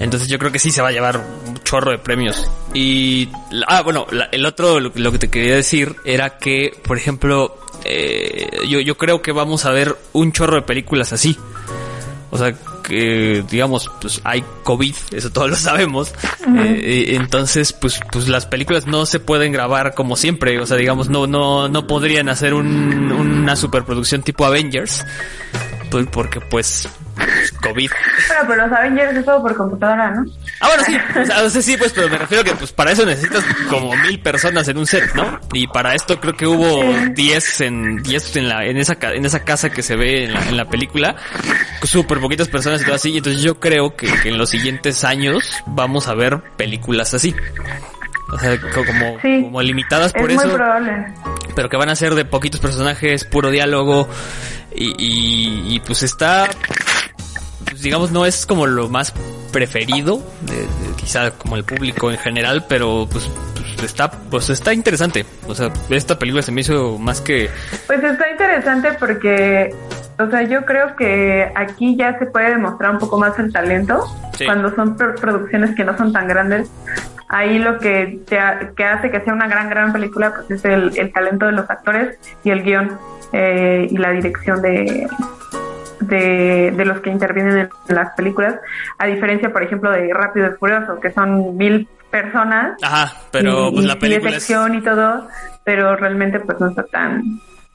Entonces 0.00 0.26
yo 0.26 0.38
creo 0.38 0.50
que 0.50 0.58
sí 0.58 0.70
se 0.70 0.80
va 0.80 0.88
a 0.88 0.92
llevar 0.92 1.20
un 1.46 1.58
chorro 1.64 1.90
de 1.90 1.98
premios. 1.98 2.50
Y, 2.72 3.28
ah, 3.68 3.82
bueno, 3.82 4.06
la- 4.10 4.30
el 4.32 4.46
otro, 4.46 4.80
lo, 4.80 4.90
lo 4.94 5.12
que 5.12 5.18
te 5.18 5.28
quería 5.28 5.54
decir 5.56 5.96
era 6.06 6.38
que, 6.38 6.72
por 6.82 6.96
ejemplo, 6.96 7.58
eh, 7.84 8.48
yo, 8.66 8.80
yo 8.80 8.96
creo 8.96 9.20
que 9.20 9.32
vamos 9.32 9.66
a 9.66 9.70
ver 9.70 9.94
un 10.14 10.32
chorro 10.32 10.56
de 10.56 10.62
películas 10.62 11.12
así. 11.12 11.36
O 12.34 12.36
sea, 12.36 12.52
que 12.82 13.44
digamos, 13.48 13.88
pues 14.00 14.20
hay 14.24 14.44
COVID, 14.64 14.96
eso 15.12 15.30
todos 15.30 15.50
lo 15.50 15.56
sabemos. 15.56 16.12
Eh, 16.56 16.80
eh, 16.82 17.14
entonces, 17.14 17.72
pues, 17.72 18.00
pues 18.10 18.26
las 18.26 18.44
películas 18.44 18.88
no 18.88 19.06
se 19.06 19.20
pueden 19.20 19.52
grabar 19.52 19.94
como 19.94 20.16
siempre. 20.16 20.58
O 20.58 20.66
sea, 20.66 20.76
digamos, 20.76 21.08
no, 21.08 21.28
no, 21.28 21.68
no 21.68 21.86
podrían 21.86 22.28
hacer 22.28 22.52
un, 22.52 23.12
una 23.12 23.54
superproducción 23.54 24.24
tipo 24.24 24.44
Avengers. 24.44 25.06
Pues 25.92 26.08
porque 26.10 26.40
pues 26.40 26.88
COVID. 27.60 27.90
Bueno, 28.28 28.42
pero 28.48 28.66
los 28.66 28.78
Avengers 28.78 29.16
es 29.16 29.24
todo 29.24 29.42
por 29.42 29.56
computadora, 29.56 30.10
¿no? 30.10 30.24
Ah, 30.60 30.68
bueno, 30.68 30.82
sí. 30.84 30.96
O 31.20 31.24
sea, 31.26 31.42
o 31.44 31.50
sea, 31.50 31.62
sí, 31.62 31.76
pues, 31.76 31.92
pero 31.92 32.08
me 32.08 32.18
refiero 32.18 32.42
que 32.44 32.52
pues 32.54 32.72
para 32.72 32.92
eso 32.92 33.04
necesitas 33.06 33.44
como 33.68 33.94
mil 33.96 34.20
personas 34.20 34.66
en 34.68 34.78
un 34.78 34.86
set, 34.86 35.14
¿no? 35.14 35.38
Y 35.52 35.66
para 35.66 35.94
esto 35.94 36.20
creo 36.20 36.34
que 36.34 36.46
hubo 36.46 36.82
diez 37.14 37.60
en, 37.60 38.02
diez 38.02 38.34
en 38.36 38.48
la, 38.48 38.64
en 38.64 38.76
esa, 38.76 38.96
en 39.00 39.24
esa 39.24 39.40
casa 39.44 39.70
que 39.70 39.82
se 39.82 39.96
ve 39.96 40.24
en 40.24 40.34
la, 40.34 40.42
en 40.48 40.56
la 40.56 40.64
película. 40.66 41.16
Súper 41.82 42.18
poquitas 42.18 42.48
personas 42.48 42.80
y 42.82 42.84
todo 42.84 42.94
así. 42.94 43.10
Y 43.12 43.18
entonces 43.18 43.42
yo 43.42 43.58
creo 43.60 43.94
que, 43.96 44.06
que 44.22 44.28
en 44.30 44.38
los 44.38 44.50
siguientes 44.50 45.04
años 45.04 45.52
vamos 45.66 46.08
a 46.08 46.14
ver 46.14 46.40
películas 46.56 47.14
así. 47.14 47.34
O 48.32 48.38
sea, 48.38 48.58
co- 48.58 48.84
como, 48.84 49.20
Sí. 49.20 49.42
como 49.42 49.60
limitadas 49.62 50.12
por 50.12 50.30
es 50.30 50.38
eso 50.38 50.46
muy 50.48 50.56
probable. 50.56 51.06
pero 51.54 51.68
que 51.68 51.76
van 51.76 51.90
a 51.90 51.94
ser 51.94 52.14
de 52.14 52.24
poquitos 52.24 52.58
personajes, 52.58 53.24
puro 53.24 53.50
diálogo 53.50 54.08
y, 54.74 54.86
y, 54.98 55.74
y, 55.76 55.80
pues 55.80 56.02
está, 56.02 56.48
digamos, 57.84 58.10
no 58.10 58.26
es 58.26 58.44
como 58.46 58.66
lo 58.66 58.88
más 58.88 59.12
preferido, 59.52 60.20
de, 60.42 60.56
de 60.56 60.96
quizá 60.96 61.30
como 61.30 61.54
el 61.56 61.62
público 61.64 62.10
en 62.10 62.18
general, 62.18 62.64
pero 62.68 63.06
pues, 63.10 63.30
pues, 63.54 63.84
está, 63.84 64.10
pues 64.10 64.50
está 64.50 64.72
interesante. 64.74 65.24
O 65.46 65.54
sea, 65.54 65.70
esta 65.90 66.18
película 66.18 66.42
se 66.42 66.50
me 66.50 66.62
hizo 66.62 66.98
más 66.98 67.20
que, 67.20 67.48
Pues 67.86 68.02
está 68.02 68.28
interesante 68.30 68.88
porque, 68.98 69.72
o 70.18 70.28
sea, 70.28 70.42
yo 70.42 70.64
creo 70.64 70.96
que 70.96 71.48
aquí 71.54 71.94
ya 71.96 72.18
se 72.18 72.26
puede 72.26 72.50
demostrar 72.50 72.90
un 72.90 72.98
poco 72.98 73.18
más 73.18 73.38
el 73.38 73.52
talento 73.52 74.04
Sí. 74.36 74.46
cuando 74.46 74.74
son 74.74 74.96
pro- 74.96 75.14
producciones 75.14 75.76
que 75.76 75.84
no 75.84 75.96
son 75.96 76.12
tan 76.12 76.26
grandes. 76.26 76.68
Ahí 77.28 77.58
lo 77.58 77.78
que, 77.78 78.20
te 78.28 78.38
ha- 78.38 78.72
que 78.76 78.84
hace 78.84 79.10
que 79.10 79.20
sea 79.20 79.32
una 79.32 79.46
gran, 79.46 79.70
gran 79.70 79.92
película 79.92 80.34
pues 80.34 80.50
es 80.50 80.64
el, 80.64 80.96
el 80.98 81.12
talento 81.12 81.46
de 81.46 81.52
los 81.52 81.70
actores 81.70 82.18
y 82.42 82.50
el 82.50 82.62
guion 82.64 82.98
eh, 83.32 83.86
y 83.90 83.96
la 83.96 84.10
dirección 84.10 84.60
de, 84.62 85.06
de, 86.00 86.72
de 86.76 86.84
los 86.84 87.00
que 87.00 87.10
intervienen 87.10 87.68
en 87.88 87.94
las 87.94 88.14
películas. 88.14 88.56
A 88.98 89.06
diferencia, 89.06 89.52
por 89.52 89.62
ejemplo, 89.62 89.90
de 89.90 90.12
Rápido 90.12 90.48
y 90.48 90.56
Furioso, 90.58 90.98
que 91.00 91.10
son 91.12 91.56
mil 91.56 91.88
personas 92.10 92.76
ajá, 92.82 93.12
pero 93.32 93.68
y, 93.68 93.72
pues 93.72 93.84
y- 93.84 93.88
la 93.88 93.94
y 93.94 93.98
película 93.98 94.30
de 94.30 94.36
es, 94.36 94.50
y 94.50 94.80
todo, 94.82 95.28
pero 95.64 95.96
realmente 95.96 96.38
pues 96.40 96.60
no 96.60 96.68
está 96.68 96.84
tan, 96.84 97.22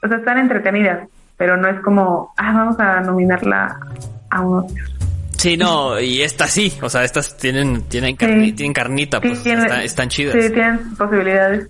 o 0.02 0.08
sea, 0.08 0.16
están 0.16 0.38
entretenidas, 0.38 1.06
pero 1.36 1.58
no 1.58 1.68
es 1.68 1.78
como, 1.80 2.32
ah, 2.38 2.52
vamos 2.54 2.80
a 2.80 3.00
nominarla 3.00 3.78
a 4.30 4.40
un 4.40 4.60
Oscar. 4.64 4.84
sí, 5.36 5.58
no, 5.58 6.00
y 6.00 6.22
esta 6.22 6.48
sí, 6.48 6.72
o 6.80 6.88
sea, 6.88 7.04
estas 7.04 7.36
tienen, 7.36 7.82
tienen, 7.82 8.16
carni- 8.16 8.46
Sí. 8.46 8.52
tienen 8.52 8.72
carnita, 8.72 9.20
pues 9.20 9.44
están 9.44 10.08
chidas. 10.08 10.34
Sí, 10.42 10.50
tienen 10.50 10.94
posibilidades. 10.96 11.68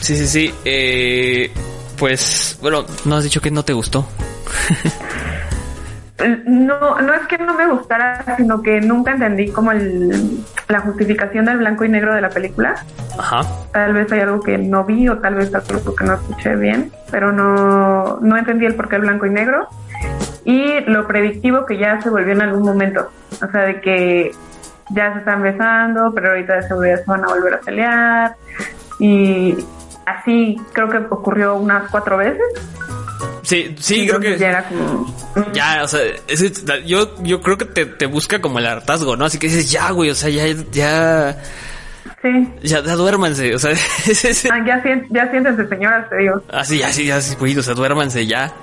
Sí, 0.00 0.16
sí, 0.16 0.26
sí. 0.26 0.54
Eh, 0.66 1.50
pues, 1.96 2.58
bueno, 2.60 2.84
no 3.06 3.16
has 3.16 3.24
dicho 3.24 3.40
que 3.40 3.50
no 3.50 3.62
te 3.64 3.72
gustó. 3.72 4.06
No, 6.46 7.00
no 7.00 7.14
es 7.14 7.26
que 7.26 7.38
no 7.38 7.54
me 7.54 7.66
gustara, 7.66 8.36
sino 8.36 8.62
que 8.62 8.80
nunca 8.80 9.12
entendí 9.12 9.50
como 9.50 9.72
el, 9.72 10.44
la 10.68 10.80
justificación 10.80 11.46
del 11.46 11.58
blanco 11.58 11.84
y 11.84 11.88
negro 11.88 12.14
de 12.14 12.20
la 12.20 12.30
película. 12.30 12.74
Ajá. 13.18 13.42
Tal 13.72 13.92
vez 13.92 14.10
hay 14.12 14.20
algo 14.20 14.40
que 14.40 14.58
no 14.58 14.84
vi 14.84 15.08
o 15.08 15.18
tal 15.18 15.34
vez 15.34 15.54
algo 15.54 15.94
que 15.94 16.04
no 16.04 16.14
escuché 16.14 16.56
bien, 16.56 16.92
pero 17.10 17.32
no, 17.32 18.18
no 18.20 18.36
entendí 18.36 18.66
el 18.66 18.74
porqué 18.74 18.96
del 18.96 19.02
blanco 19.02 19.26
y 19.26 19.30
negro. 19.30 19.68
Y 20.44 20.80
lo 20.86 21.06
predictivo 21.06 21.66
que 21.66 21.78
ya 21.78 22.00
se 22.00 22.10
volvió 22.10 22.32
en 22.32 22.42
algún 22.42 22.62
momento. 22.62 23.10
O 23.42 23.50
sea, 23.50 23.62
de 23.62 23.80
que 23.80 24.32
ya 24.90 25.12
se 25.12 25.20
están 25.20 25.42
besando, 25.42 26.12
pero 26.14 26.30
ahorita 26.30 26.56
de 26.56 26.62
seguridad 26.62 26.96
se 26.98 27.04
van 27.10 27.24
a 27.24 27.28
volver 27.28 27.54
a 27.54 27.60
pelear. 27.60 28.36
Y 28.98 29.56
así 30.06 30.60
creo 30.72 30.88
que 30.88 30.98
ocurrió 30.98 31.56
unas 31.56 31.90
cuatro 31.90 32.16
veces. 32.16 32.42
Sí, 33.52 33.74
sí, 33.78 34.06
creo 34.06 34.18
que 34.20 34.38
ya 34.38 34.48
era 34.48 34.64
como... 34.68 35.14
ya, 35.52 35.82
o 35.84 35.88
sea, 35.88 36.00
ese- 36.26 36.52
yo, 36.86 37.22
yo 37.22 37.42
creo 37.42 37.58
que 37.58 37.66
te, 37.66 37.84
te 37.84 38.06
busca 38.06 38.40
como 38.40 38.58
el 38.58 38.66
hartazgo, 38.66 39.14
¿no? 39.16 39.26
Así 39.26 39.38
que 39.38 39.48
dices, 39.48 39.70
ya, 39.70 39.90
güey, 39.90 40.08
o 40.08 40.14
sea, 40.14 40.30
ya, 40.30 40.46
ya, 40.72 41.36
Sí. 42.22 42.48
ya, 42.62 42.82
ya 42.82 42.94
duérmanse, 42.96 43.54
o 43.54 43.58
sea, 43.58 43.72
es 43.72 44.24
ese, 44.24 44.48
Ah, 44.50 44.64
ya, 44.66 44.82
ya 45.10 45.30
siéntense, 45.30 45.68
señoras, 45.68 46.08
te 46.08 46.16
digo. 46.16 46.42
así, 46.50 46.82
así, 46.82 47.10
así, 47.10 47.34
güey, 47.36 47.56
o 47.58 47.62
sea, 47.62 47.74
duérmanse 47.74 48.26
ya. 48.26 48.54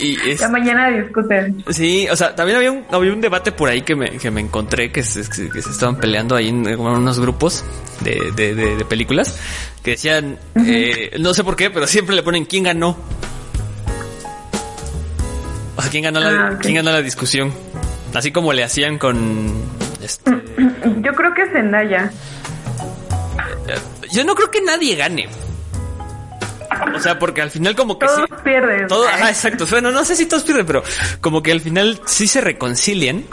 Y, 0.00 0.16
y 0.24 0.30
es- 0.30 0.40
Ya 0.40 0.48
mañana 0.48 0.88
discuten. 0.90 1.64
sí, 1.70 2.06
o 2.10 2.16
sea, 2.16 2.34
también 2.34 2.56
había 2.58 2.70
un, 2.72 2.84
había 2.90 3.12
un 3.12 3.20
debate 3.20 3.52
por 3.52 3.68
ahí 3.68 3.82
que 3.82 3.94
me, 3.96 4.10
que 4.18 4.30
me 4.30 4.40
encontré 4.40 4.90
que 4.92 5.02
se, 5.02 5.20
que 5.50 5.62
se 5.62 5.70
estaban 5.70 5.96
peleando 5.96 6.36
ahí 6.36 6.48
en, 6.48 6.66
en 6.66 6.78
unos 6.80 7.18
grupos 7.20 7.64
de, 8.02 8.32
de, 8.36 8.54
de, 8.54 8.76
de 8.76 8.84
películas 8.84 9.36
que 9.82 9.92
decían, 9.92 10.38
eh, 10.64 11.16
no 11.18 11.34
sé 11.34 11.42
por 11.44 11.56
qué, 11.56 11.70
pero 11.70 11.86
siempre 11.86 12.14
le 12.14 12.22
ponen 12.22 12.44
quién 12.44 12.64
ganó. 12.64 12.96
O 15.76 15.82
sea, 15.82 15.90
quién 15.90 16.04
ganó 16.04 16.20
la, 16.20 16.30
Ah, 16.48 16.58
quién 16.60 16.74
ganó 16.76 16.92
la 16.92 17.02
discusión. 17.02 17.52
Así 18.14 18.30
como 18.30 18.52
le 18.52 18.62
hacían 18.62 18.98
con 18.98 19.52
este 20.02 20.30
Yo 21.00 21.12
creo 21.14 21.32
que 21.34 21.46
Zendaya. 21.50 22.10
Yo 24.12 24.24
no 24.24 24.34
creo 24.34 24.50
que 24.50 24.60
nadie 24.60 24.94
gane. 24.96 25.28
O 26.94 27.00
sea, 27.00 27.18
porque 27.18 27.40
al 27.42 27.50
final 27.50 27.74
como 27.74 27.98
que 27.98 28.06
sí. 28.08 28.22
Pierden. 28.42 28.86
Todo, 28.88 29.06
ajá, 29.06 29.28
exacto. 29.28 29.66
Bueno, 29.70 29.90
no 29.90 30.04
sé 30.04 30.16
si 30.16 30.26
todos 30.26 30.44
pierden, 30.44 30.66
pero 30.66 30.82
como 31.20 31.42
que 31.42 31.52
al 31.52 31.60
final 31.60 32.00
sí 32.06 32.26
se 32.26 32.40
reconcilian. 32.40 33.24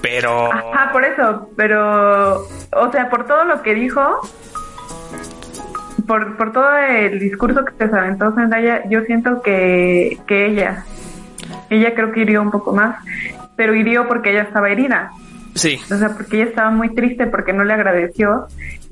Pero. 0.00 0.52
Ajá, 0.52 0.92
por 0.92 1.04
eso, 1.04 1.50
pero, 1.56 2.46
o 2.72 2.92
sea, 2.92 3.10
por 3.10 3.26
todo 3.26 3.44
lo 3.44 3.62
que 3.62 3.74
dijo, 3.74 4.20
por, 6.06 6.36
por 6.36 6.52
todo 6.52 6.76
el 6.76 7.18
discurso 7.18 7.64
que 7.64 7.88
se 7.88 7.96
aventó 7.96 8.32
Zendaya, 8.34 8.88
yo 8.88 9.02
siento 9.02 9.42
que, 9.42 10.18
que 10.26 10.46
ella, 10.46 10.84
ella 11.68 11.94
creo 11.94 12.12
que 12.12 12.20
iría 12.20 12.40
un 12.40 12.50
poco 12.50 12.72
más. 12.72 12.96
pero 13.56 13.74
hirió 13.74 14.06
porque 14.06 14.30
ella 14.30 14.42
estaba 14.42 14.70
herida. 14.70 15.10
Sí. 15.54 15.80
O 15.90 15.96
sea, 15.96 16.10
porque 16.10 16.36
ella 16.36 16.50
estaba 16.50 16.70
muy 16.70 16.94
triste 16.94 17.26
porque 17.26 17.52
no 17.52 17.64
le 17.64 17.74
agradeció 17.74 18.46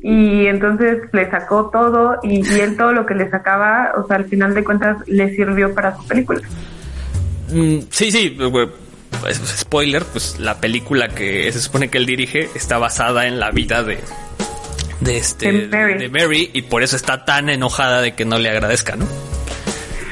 y 0.09 0.47
entonces 0.47 0.99
le 1.13 1.29
sacó 1.29 1.69
todo 1.73 2.21
y, 2.23 2.49
y 2.49 2.61
él 2.61 2.77
todo 2.77 2.93
lo 2.93 3.05
que 3.07 3.15
le 3.17 3.29
sacaba, 3.29 3.91
o 3.97 4.07
sea, 4.07 4.15
al 4.15 4.27
final 4.27 4.55
de 4.55 4.63
cuentas 4.63 4.99
le 5.09 5.35
sirvió 5.35 5.75
para 5.75 5.97
su 5.97 6.07
película. 6.07 6.41
Mm, 7.53 7.79
sí, 7.91 8.13
sí, 8.13 8.37
güey, 8.39 8.69
pues, 9.21 9.39
spoiler, 9.59 10.05
pues 10.05 10.39
la 10.39 10.61
película 10.61 11.09
que 11.09 11.51
se 11.51 11.61
supone 11.61 11.89
que 11.89 11.99
él 11.99 12.07
dirige 12.07 12.49
está 12.55 12.79
basada 12.79 13.27
en 13.27 13.41
la 13.41 13.51
vida 13.51 13.83
de 13.83 13.99
de 15.01 15.17
este 15.17 15.51
De 15.51 15.67
Mary. 15.67 15.99
de 15.99 16.09
Mary 16.09 16.51
y 16.53 16.63
por 16.63 16.85
eso 16.85 16.95
está 16.95 17.25
tan 17.25 17.51
enojada 17.51 18.01
de 18.01 18.15
que 18.15 18.25
no 18.25 18.39
le 18.39 18.49
agradezca, 18.49 18.95
¿no? 18.95 19.07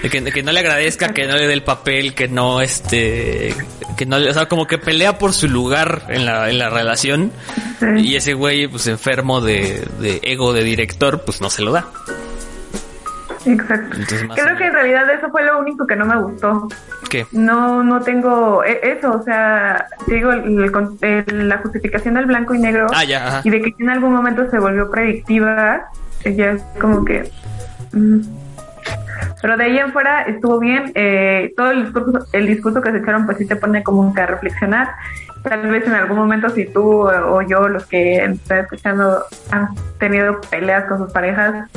De 0.02 0.10
que, 0.10 0.20
de 0.20 0.32
que 0.32 0.42
no 0.42 0.50
le 0.50 0.58
agradezca, 0.58 1.14
que 1.14 1.28
no 1.28 1.36
le 1.36 1.46
dé 1.46 1.52
el 1.52 1.62
papel, 1.62 2.14
que 2.14 2.26
no 2.26 2.60
este 2.60 3.54
que 3.96 4.06
no, 4.06 4.16
o 4.16 4.32
sea, 4.32 4.46
como 4.46 4.66
que 4.66 4.76
pelea 4.76 5.18
por 5.18 5.32
su 5.32 5.48
lugar 5.48 6.02
en 6.08 6.26
la 6.26 6.50
en 6.50 6.58
la 6.58 6.68
relación 6.68 7.30
Sí. 7.96 8.00
y 8.00 8.16
ese 8.16 8.34
güey 8.34 8.66
pues 8.68 8.86
enfermo 8.86 9.40
de, 9.40 9.86
de 10.00 10.20
ego 10.22 10.52
de 10.52 10.62
director, 10.62 11.22
pues 11.24 11.40
no 11.40 11.50
se 11.50 11.62
lo 11.62 11.72
da. 11.72 11.86
Exacto. 13.46 13.96
Entonces, 13.96 14.26
Creo 14.34 14.56
que 14.56 14.66
en 14.66 14.72
realidad 14.72 15.10
eso 15.10 15.28
fue 15.30 15.44
lo 15.44 15.58
único 15.58 15.86
que 15.86 15.96
no 15.96 16.06
me 16.06 16.16
gustó. 16.22 16.66
¿Qué? 17.10 17.26
No, 17.32 17.82
no 17.84 18.00
tengo 18.00 18.64
e- 18.64 18.80
eso, 18.96 19.12
o 19.12 19.22
sea, 19.22 19.86
digo, 20.06 20.32
el- 20.32 21.48
la 21.48 21.58
justificación 21.58 22.14
del 22.14 22.24
blanco 22.26 22.54
y 22.54 22.58
negro 22.58 22.86
Ah, 22.94 23.04
ya, 23.04 23.26
ajá. 23.28 23.40
y 23.44 23.50
de 23.50 23.60
que 23.60 23.74
en 23.78 23.90
algún 23.90 24.14
momento 24.14 24.48
se 24.50 24.58
volvió 24.58 24.90
predictiva, 24.90 25.84
ya 26.24 26.52
es 26.52 26.62
como 26.80 27.04
que... 27.04 27.30
mm. 27.92 28.20
Pero 29.40 29.56
de 29.56 29.64
ahí 29.64 29.78
en 29.78 29.92
fuera 29.92 30.22
estuvo 30.22 30.58
bien, 30.58 30.90
eh, 30.94 31.52
todo 31.56 31.70
el 31.70 31.84
discurso, 31.84 32.26
el 32.32 32.46
discurso 32.46 32.80
que 32.80 32.92
se 32.92 32.98
echaron 32.98 33.26
pues 33.26 33.38
sí 33.38 33.46
te 33.46 33.56
pone 33.56 33.82
como 33.82 34.12
que 34.14 34.20
a 34.20 34.26
reflexionar. 34.26 34.88
Tal 35.42 35.68
vez 35.70 35.86
en 35.86 35.92
algún 35.92 36.16
momento 36.16 36.48
si 36.48 36.64
tú 36.64 37.06
o 37.06 37.42
yo, 37.42 37.68
los 37.68 37.84
que 37.86 38.24
están 38.24 38.58
escuchando, 38.60 39.24
han 39.50 39.68
tenido 39.98 40.40
peleas 40.50 40.84
con 40.86 40.98
sus 40.98 41.12
parejas, 41.12 41.68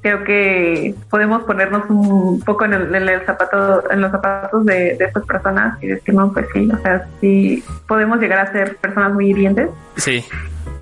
creo 0.00 0.24
que 0.24 0.94
podemos 1.10 1.42
ponernos 1.44 1.88
un 1.90 2.40
poco 2.40 2.64
en 2.64 2.72
el, 2.72 2.94
en 2.94 3.08
el 3.08 3.20
zapato, 3.26 3.90
en 3.90 4.00
los 4.00 4.10
zapatos 4.10 4.64
de, 4.64 4.96
de 4.96 5.04
estas 5.04 5.24
personas 5.26 5.80
y 5.82 5.88
decir, 5.88 6.14
no, 6.14 6.32
pues 6.32 6.46
sí, 6.54 6.68
o 6.72 6.78
sea, 6.78 7.06
sí 7.20 7.62
podemos 7.86 8.18
llegar 8.18 8.38
a 8.38 8.50
ser 8.52 8.76
personas 8.76 9.12
muy 9.12 9.28
hirientes 9.30 9.68
Sí. 9.96 10.24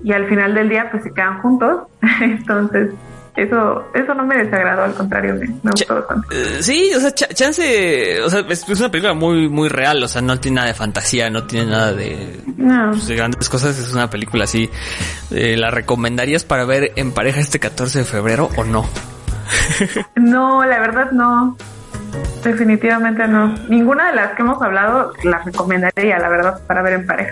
y 0.03 0.13
al 0.13 0.25
final 0.27 0.53
del 0.55 0.69
día 0.69 0.89
pues 0.89 1.03
se 1.03 1.13
quedan 1.13 1.39
juntos. 1.41 1.81
Entonces, 2.21 2.91
eso 3.35 3.85
eso 3.93 4.13
no 4.13 4.25
me 4.25 4.37
desagradó, 4.43 4.83
al 4.83 4.93
contrario, 4.93 5.33
me, 5.35 5.47
me 5.47 5.71
gustó 5.71 5.95
bastante. 5.95 6.27
Eh, 6.31 6.61
sí, 6.63 6.91
o 6.95 6.99
sea, 6.99 7.11
cha- 7.13 7.27
chance, 7.29 8.21
o 8.21 8.29
sea, 8.29 8.41
es, 8.49 8.67
es 8.67 8.79
una 8.79 8.89
película 8.91 9.13
muy, 9.13 9.47
muy 9.49 9.69
real, 9.69 10.03
o 10.03 10.07
sea, 10.07 10.21
no 10.21 10.39
tiene 10.39 10.55
nada 10.55 10.67
de 10.67 10.73
fantasía, 10.73 11.29
no 11.29 11.43
tiene 11.45 11.71
nada 11.71 11.93
de, 11.93 12.41
No, 12.57 12.91
pues, 12.91 13.07
de 13.07 13.15
grandes 13.15 13.47
cosas, 13.49 13.77
es 13.79 13.93
una 13.93 14.09
película 14.09 14.43
así. 14.43 14.69
Eh, 15.31 15.55
¿La 15.57 15.71
recomendarías 15.71 16.43
para 16.43 16.65
ver 16.65 16.91
en 16.95 17.11
pareja 17.13 17.39
este 17.39 17.59
14 17.59 17.99
de 17.99 18.05
febrero 18.05 18.49
o 18.57 18.63
no? 18.63 18.85
no, 20.15 20.63
la 20.65 20.79
verdad 20.79 21.11
no. 21.11 21.57
Definitivamente 22.43 23.27
no. 23.27 23.55
Ninguna 23.69 24.07
de 24.09 24.15
las 24.15 24.33
que 24.33 24.41
hemos 24.41 24.61
hablado 24.61 25.13
la 25.23 25.39
recomendaría, 25.39 26.17
la 26.19 26.29
verdad, 26.29 26.59
para 26.67 26.81
ver 26.81 26.93
en 26.93 27.05
pareja. 27.05 27.31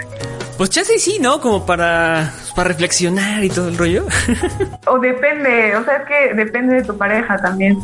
Pues 0.60 0.72
chance 0.72 1.00
sí, 1.00 1.20
¿no? 1.22 1.40
Como 1.40 1.66
para, 1.66 2.34
para 2.54 2.68
reflexionar 2.68 3.42
y 3.46 3.50
todo 3.50 3.70
el 3.70 3.78
rollo. 3.78 4.06
O 4.88 5.00
depende, 5.00 5.74
o 5.78 5.86
sea, 5.86 5.98
es 5.98 6.06
que 6.06 6.34
depende 6.34 6.76
de 6.76 6.84
tu 6.84 6.98
pareja 6.98 7.38
también. 7.38 7.80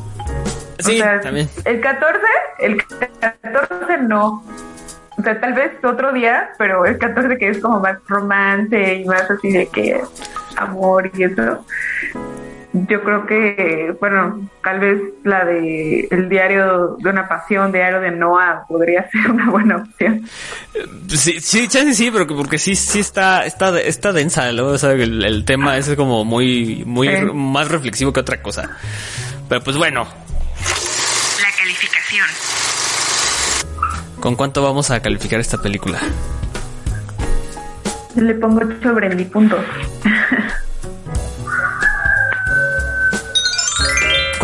sí, 0.79 0.99
o 0.99 1.03
sea, 1.03 1.21
también. 1.21 1.47
El 1.63 1.79
14, 1.79 2.19
el 2.59 2.85
14 3.21 3.97
no. 3.99 4.43
O 5.17 5.23
sea, 5.23 5.39
tal 5.39 5.53
vez 5.53 5.71
otro 5.85 6.11
día, 6.11 6.49
pero 6.57 6.85
el 6.85 6.97
14 6.97 7.37
que 7.37 7.47
es 7.51 7.59
como 7.59 7.79
más 7.79 7.97
romance 8.09 8.95
y 8.95 9.05
más 9.05 9.31
así 9.31 9.53
de 9.53 9.67
que 9.67 10.01
amor 10.57 11.09
y 11.13 11.23
eso. 11.23 11.65
Yo 12.89 13.01
creo 13.03 13.25
que, 13.25 13.95
bueno, 14.01 14.49
tal 14.61 14.79
vez 14.81 14.99
la 15.23 15.45
de 15.45 16.09
el 16.11 16.27
diario 16.27 16.97
de 16.99 17.09
una 17.09 17.25
pasión, 17.25 17.71
diario 17.71 18.01
de 18.01 18.11
Noah, 18.11 18.65
podría 18.67 19.09
ser 19.11 19.31
una 19.31 19.49
buena 19.49 19.77
opción. 19.77 20.27
Sí, 21.07 21.39
sí, 21.39 21.69
chance 21.69 21.93
sí, 21.93 22.11
pero 22.11 22.27
que- 22.27 22.33
porque 22.35 22.57
sí, 22.57 22.75
sí 22.75 22.99
está, 22.99 23.45
está, 23.45 23.79
está 23.79 24.11
densa, 24.11 24.51
¿no? 24.51 24.65
O 24.67 24.77
sea, 24.77 24.91
el, 24.91 25.23
el 25.23 25.45
tema 25.45 25.77
es 25.77 25.89
como 25.95 26.25
muy, 26.25 26.83
muy, 26.85 27.07
Sí. 27.07 27.23
más 27.33 27.69
reflexivo 27.69 28.11
que 28.11 28.19
otra 28.19 28.41
cosa. 28.41 28.69
Pero 29.47 29.61
pues 29.63 29.77
bueno, 29.77 30.03
La 30.03 31.57
calificación. 31.57 32.25
¿con 34.19 34.35
cuánto 34.35 34.61
vamos 34.63 34.91
a 34.91 35.01
calificar 35.01 35.39
esta 35.39 35.61
película? 35.61 35.99
Le 38.15 38.33
pongo 38.35 38.61
8 38.65 38.95
puntos. 39.31 39.59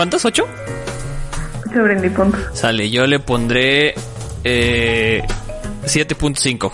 ¿Cuántos? 0.02 0.26
¿Ocho? 0.26 0.48
8 1.70 2.14
puntos. 2.16 2.42
Sale, 2.56 2.90
yo 2.90 3.06
le 3.06 3.20
pondré 3.20 3.94
eh, 4.44 5.22
7.5. 5.86 6.72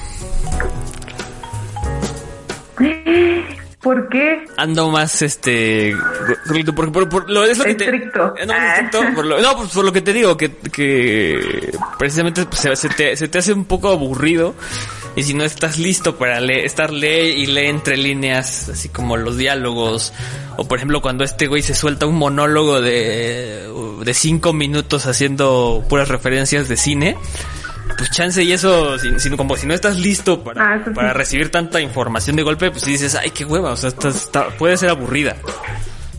¿Por 3.82 4.08
qué? 4.08 4.46
Ando 4.56 4.90
más, 4.92 5.22
este... 5.22 5.94
Por, 6.74 6.92
por- 6.94 7.10
por- 7.10 7.30
lo, 7.30 7.44
es 7.44 7.58
lo 7.58 7.66
que 7.66 7.76
te- 7.76 7.84
Estricto. 7.84 8.34
Eh, 8.38 8.46
No, 8.46 8.54
más 8.54 8.80
estricto, 8.80 9.14
por 9.14 9.26
lo, 9.26 9.42
no, 9.42 9.58
pues 9.58 9.72
por 9.72 9.84
lo 9.84 9.92
que 9.92 10.02
te 10.02 10.14
digo, 10.14 10.38
que, 10.38 10.52
que 10.72 11.72
precisamente 12.00 12.46
pues, 12.46 12.62
se, 12.62 12.76
se 12.78 12.88
te, 12.88 13.18
se 13.18 13.28
te 13.28 13.40
hace 13.40 13.52
un 13.52 13.66
poco 13.66 13.90
aburrido. 13.90 14.56
Y 15.18 15.24
si 15.24 15.34
no 15.34 15.44
estás 15.44 15.78
listo 15.80 16.16
para 16.16 16.40
leer, 16.40 16.64
estar 16.66 16.94
lee 16.94 17.34
y 17.42 17.48
lee 17.48 17.66
entre 17.66 17.98
líneas, 17.98 18.70
así 18.70 18.88
como 18.88 19.18
los 19.18 19.36
diálogos, 19.36 20.14
o 20.58 20.66
por 20.68 20.78
ejemplo 20.78 21.02
cuando 21.02 21.24
este 21.26 21.48
güey 21.48 21.62
se 21.64 21.74
suelta 21.76 22.06
un 22.06 22.16
monólogo 22.16 22.80
de, 22.82 23.68
de 24.06 24.14
cinco 24.14 24.54
minutos 24.54 25.08
haciendo 25.08 25.84
puras 25.90 26.08
referencias 26.08 26.70
de 26.70 26.78
cine, 26.78 27.18
pues 27.98 28.12
chance 28.12 28.44
y 28.44 28.52
eso, 28.52 29.00
si, 29.00 29.20
si- 29.20 29.30
como 29.32 29.58
si 29.58 29.66
no 29.66 29.74
estás 29.74 29.98
listo 29.98 30.44
para, 30.44 30.74
Ah, 30.76 30.82
sí. 30.86 30.92
para 30.94 31.14
recibir 31.14 31.50
tanta 31.50 31.82
información 31.82 32.36
de 32.36 32.44
golpe, 32.44 32.70
pues 32.70 32.84
sí 32.84 32.92
dices, 32.92 33.16
ay, 33.16 33.32
qué 33.32 33.44
hueva, 33.44 33.72
o 33.72 33.76
sea, 33.76 33.90
está- 33.90 34.10
está- 34.10 34.50
puede 34.50 34.78
ser 34.78 34.90
aburrida. 34.90 35.36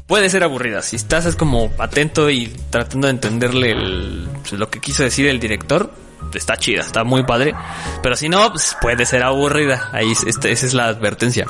Puede 0.08 0.28
ser 0.30 0.42
aburrida. 0.42 0.82
Si 0.82 0.96
estás 0.96 1.26
es 1.26 1.36
como 1.36 1.70
atento 1.78 2.30
y 2.30 2.48
tratando 2.70 3.06
de 3.06 3.12
entenderle 3.12 3.70
el- 3.72 4.28
pues, 4.40 4.54
lo 4.54 4.68
que 4.70 4.80
quiso 4.80 5.02
decir 5.04 5.26
el 5.28 5.38
director, 5.38 5.92
está 6.34 6.56
chida, 6.56 6.80
está 6.82 7.04
muy 7.04 7.22
padre. 7.24 7.54
Pero 8.02 8.16
si 8.16 8.28
no, 8.28 8.50
pues 8.50 8.76
puede 8.80 9.06
ser 9.06 9.22
aburrida. 9.22 9.88
Ahí 9.92 10.10
es- 10.12 10.24
este- 10.24 10.52
esa 10.52 10.66
es 10.66 10.74
la 10.74 10.86
advertencia. 10.86 11.46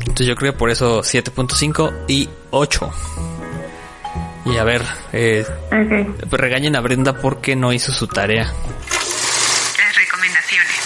Entonces 0.00 0.26
yo 0.26 0.34
creo 0.36 0.52
que 0.52 0.58
por 0.58 0.70
eso 0.70 1.02
7.5 1.02 1.92
y 2.08 2.28
8. 2.50 2.90
Y 4.46 4.56
a 4.58 4.64
ver, 4.64 4.82
eh, 5.12 5.44
pues 6.28 6.40
regañen 6.40 6.76
a 6.76 6.80
Brenda 6.80 7.12
porque 7.14 7.56
no 7.56 7.72
hizo 7.72 7.92
su 7.92 8.06
tarea. 8.06 8.44
Las 8.44 9.96
recomendaciones. 9.96 10.76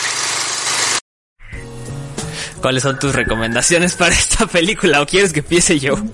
¿Cuáles 2.61 2.83
son 2.83 2.99
tus 2.99 3.15
recomendaciones 3.15 3.95
para 3.97 4.15
esta 4.15 4.47
película? 4.47 5.01
¿O 5.03 5.07
quieres 5.07 5.33
que 5.33 5.41
empiece 5.41 5.79
yo? 5.79 5.95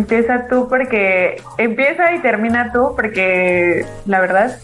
Empieza 0.00 0.46
tú 0.48 0.66
porque... 0.68 1.42
Empieza 1.58 2.14
y 2.14 2.20
termina 2.20 2.72
tú 2.72 2.94
porque 2.96 3.84
la 4.06 4.20
verdad 4.20 4.58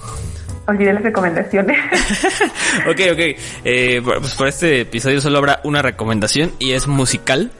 olvidé 0.67 0.93
las 0.93 1.03
recomendaciones. 1.03 1.79
ok, 2.91 3.01
ok. 3.13 3.21
Eh, 3.65 4.03
pues 4.03 4.35
por 4.35 4.49
este 4.49 4.81
episodio 4.81 5.21
solo 5.21 5.39
habrá 5.39 5.61
una 5.65 5.83
recomendación 5.83 6.53
y 6.59 6.73
es 6.73 6.87
musical. 6.87 7.51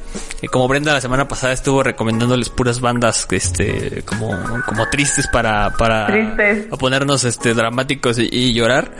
Eh, 0.43 0.49
como 0.49 0.67
Brenda 0.69 0.93
la 0.93 1.01
semana 1.01 1.29
pasada 1.29 1.53
estuvo 1.53 1.83
recomendándoles 1.83 2.49
puras 2.49 2.81
bandas 2.81 3.27
este 3.31 4.03
como, 4.05 4.31
como 4.65 4.89
tristes 4.89 5.29
para, 5.29 5.71
para 5.71 6.07
Tristes. 6.07 6.67
ponernos 6.79 7.25
este 7.25 7.55
dramáticos 7.55 8.19
y, 8.19 8.29
y 8.31 8.55
llorar. 8.55 8.91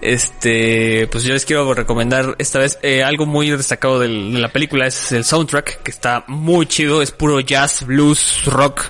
Este, 0.00 1.06
pues 1.08 1.24
yo 1.24 1.34
les 1.34 1.44
quiero 1.44 1.74
recomendar 1.74 2.34
esta 2.38 2.58
vez 2.58 2.78
eh, 2.82 3.02
algo 3.02 3.26
muy 3.26 3.50
destacado 3.50 3.98
de 3.98 4.08
la 4.08 4.50
película 4.50 4.86
es 4.86 5.12
el 5.12 5.24
soundtrack 5.24 5.82
que 5.82 5.90
está 5.90 6.24
muy 6.26 6.66
chido, 6.66 7.02
es 7.02 7.10
puro 7.10 7.40
jazz, 7.40 7.84
blues, 7.84 8.44
rock 8.46 8.84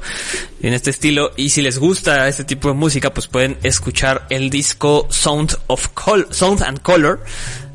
en 0.62 0.72
este 0.72 0.90
estilo. 0.90 1.32
Y 1.36 1.50
si 1.50 1.62
les 1.62 1.78
gusta 1.78 2.28
este 2.28 2.44
tipo 2.44 2.68
de 2.68 2.74
música 2.74 3.12
pues 3.12 3.26
pueden 3.26 3.58
escuchar 3.62 4.26
el 4.30 4.50
disco 4.50 5.08
of 5.66 5.88
Sound 6.30 6.62
and 6.62 6.80
Color 6.82 7.24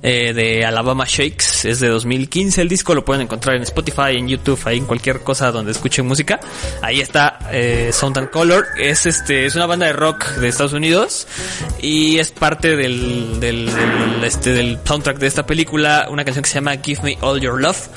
eh, 0.07 0.33
de 0.33 0.63
Alabama 0.63 1.05
Shakes. 1.07 1.65
Es 1.67 1.79
de 1.79 1.87
2015 1.87 2.61
el 2.61 2.69
disco, 2.69 2.93
lo 2.93 3.03
pueden 3.03 3.23
encontrar 3.23 3.55
en 3.55 3.63
Spotify, 3.63 4.11
en 4.17 4.27
YouTube, 4.27 4.59
ahí 4.65 4.77
en 4.77 4.85
cualquier 4.85 5.21
cosa 5.21 5.51
donde 5.51 5.71
escuchen 5.71 6.05
música. 6.05 6.39
Ahí 6.83 7.01
está 7.01 7.39
eh, 7.51 7.89
Sound 7.91 8.17
and 8.19 8.29
Color. 8.29 8.67
Es 8.77 9.05
este 9.07 9.45
es 9.47 9.55
una 9.55 9.65
banda 9.65 9.87
de 9.87 9.93
rock 9.93 10.25
de 10.35 10.47
Estados 10.47 10.73
Unidos 10.73 11.27
y 11.81 12.19
es 12.19 12.31
parte 12.31 12.75
del, 12.75 13.39
del, 13.39 13.65
del, 13.65 14.23
este 14.23 14.51
del 14.53 14.77
soundtrack 14.85 15.17
de 15.17 15.27
esta 15.27 15.45
película, 15.47 16.07
una 16.11 16.23
canción 16.23 16.43
que 16.43 16.49
se 16.49 16.55
llama 16.55 16.75
Give 16.83 17.01
Me 17.01 17.17
All 17.21 17.39
Your 17.41 17.59
Love, 17.59 17.87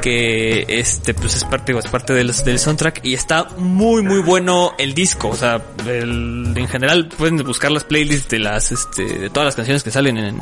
que 0.00 0.64
este 0.68 1.14
pues 1.14 1.36
es 1.36 1.44
parte 1.44 1.72
es 1.78 1.86
parte 1.86 2.12
del, 2.12 2.32
del 2.44 2.58
soundtrack 2.58 3.00
y 3.04 3.14
está 3.14 3.44
muy 3.56 4.02
muy 4.02 4.20
bueno 4.20 4.72
el 4.78 4.94
disco, 4.94 5.28
o 5.28 5.36
sea, 5.36 5.62
el- 5.86 6.52
en 6.56 6.68
general 6.68 7.08
pueden 7.08 7.36
buscar 7.38 7.70
las 7.70 7.84
playlists 7.84 8.28
de 8.28 8.38
las 8.40 8.72
este 8.72 9.04
de 9.04 9.30
todas 9.30 9.46
las 9.46 9.54
canciones 9.56 9.82
que 9.82 9.90
salen 9.90 10.16
en 10.18 10.38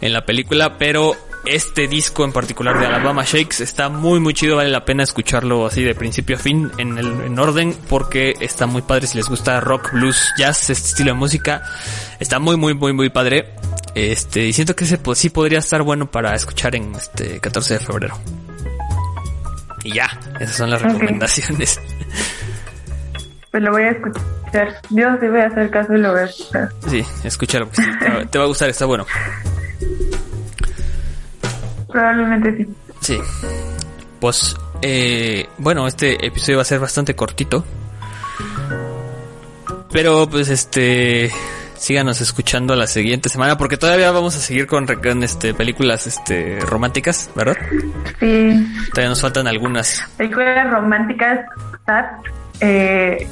en 0.00 0.12
la 0.12 0.24
película, 0.24 0.78
pero 0.78 1.16
este 1.46 1.88
disco 1.88 2.24
en 2.24 2.32
particular 2.32 2.78
de 2.78 2.86
Alabama 2.86 3.24
Shakes 3.24 3.62
está 3.62 3.88
muy 3.88 4.18
muy 4.18 4.32
chido, 4.32 4.56
vale 4.56 4.70
la 4.70 4.84
pena 4.84 5.02
escucharlo 5.02 5.66
así 5.66 5.82
de 5.82 5.94
principio 5.94 6.36
a 6.36 6.38
fin 6.38 6.70
en 6.78 6.96
el 6.96 7.20
en 7.20 7.38
orden 7.38 7.76
porque 7.88 8.34
está 8.40 8.66
muy 8.66 8.82
padre 8.82 9.06
si 9.06 9.18
les 9.18 9.28
gusta 9.28 9.60
rock, 9.60 9.92
blues, 9.92 10.32
jazz, 10.38 10.70
este 10.70 10.88
estilo 10.88 11.12
de 11.12 11.18
música, 11.18 11.62
está 12.18 12.38
muy 12.38 12.56
muy 12.56 12.74
muy 12.74 12.92
muy 12.92 13.10
padre. 13.10 13.54
Este, 13.94 14.46
y 14.46 14.52
siento 14.52 14.74
que 14.74 14.84
ese 14.84 14.98
pues, 14.98 15.18
sí 15.18 15.30
podría 15.30 15.60
estar 15.60 15.82
bueno 15.82 16.10
para 16.10 16.34
escuchar 16.34 16.74
en 16.74 16.94
este 16.96 17.38
14 17.38 17.74
de 17.74 17.80
febrero. 17.80 18.18
Y 19.84 19.94
ya, 19.94 20.08
esas 20.40 20.56
son 20.56 20.70
las 20.70 20.82
recomendaciones. 20.82 21.80
Pues 23.50 23.62
lo 23.62 23.70
voy 23.70 23.82
a 23.82 23.90
escuchar. 23.90 24.80
Yo 24.90 25.06
sí 25.20 25.28
voy 25.28 25.40
a 25.40 25.46
hacer 25.46 25.70
caso 25.70 25.94
y 25.94 25.98
lo 25.98 26.10
voy 26.10 26.22
a 26.22 26.24
escuchar. 26.24 26.72
Sí, 26.88 27.04
escúchalo, 27.22 27.68
pues, 27.68 27.86
sí, 27.86 27.98
te, 28.00 28.08
va, 28.08 28.24
te 28.24 28.38
va 28.38 28.44
a 28.44 28.48
gustar, 28.48 28.68
está 28.68 28.84
bueno. 28.86 29.06
Probablemente 31.94 32.56
sí. 32.56 32.74
Sí. 32.98 33.20
Pues, 34.18 34.56
eh, 34.82 35.46
bueno, 35.58 35.86
este 35.86 36.26
episodio 36.26 36.58
va 36.58 36.62
a 36.62 36.64
ser 36.64 36.80
bastante 36.80 37.14
cortito. 37.14 37.64
Pero, 39.92 40.28
pues, 40.28 40.48
este, 40.48 41.30
síganos 41.76 42.20
escuchando 42.20 42.74
la 42.74 42.88
siguiente 42.88 43.28
semana 43.28 43.56
porque 43.56 43.76
todavía 43.76 44.10
vamos 44.10 44.34
a 44.34 44.40
seguir 44.40 44.66
con, 44.66 44.86
con, 44.86 45.22
este, 45.22 45.54
películas, 45.54 46.08
este, 46.08 46.58
románticas, 46.62 47.30
¿verdad? 47.36 47.56
Sí. 48.18 48.66
Todavía 48.90 49.10
nos 49.10 49.22
faltan 49.22 49.46
algunas. 49.46 50.04
Películas 50.16 50.68
románticas, 50.68 51.46
sad. 51.86 52.06
Eh, 52.58 53.24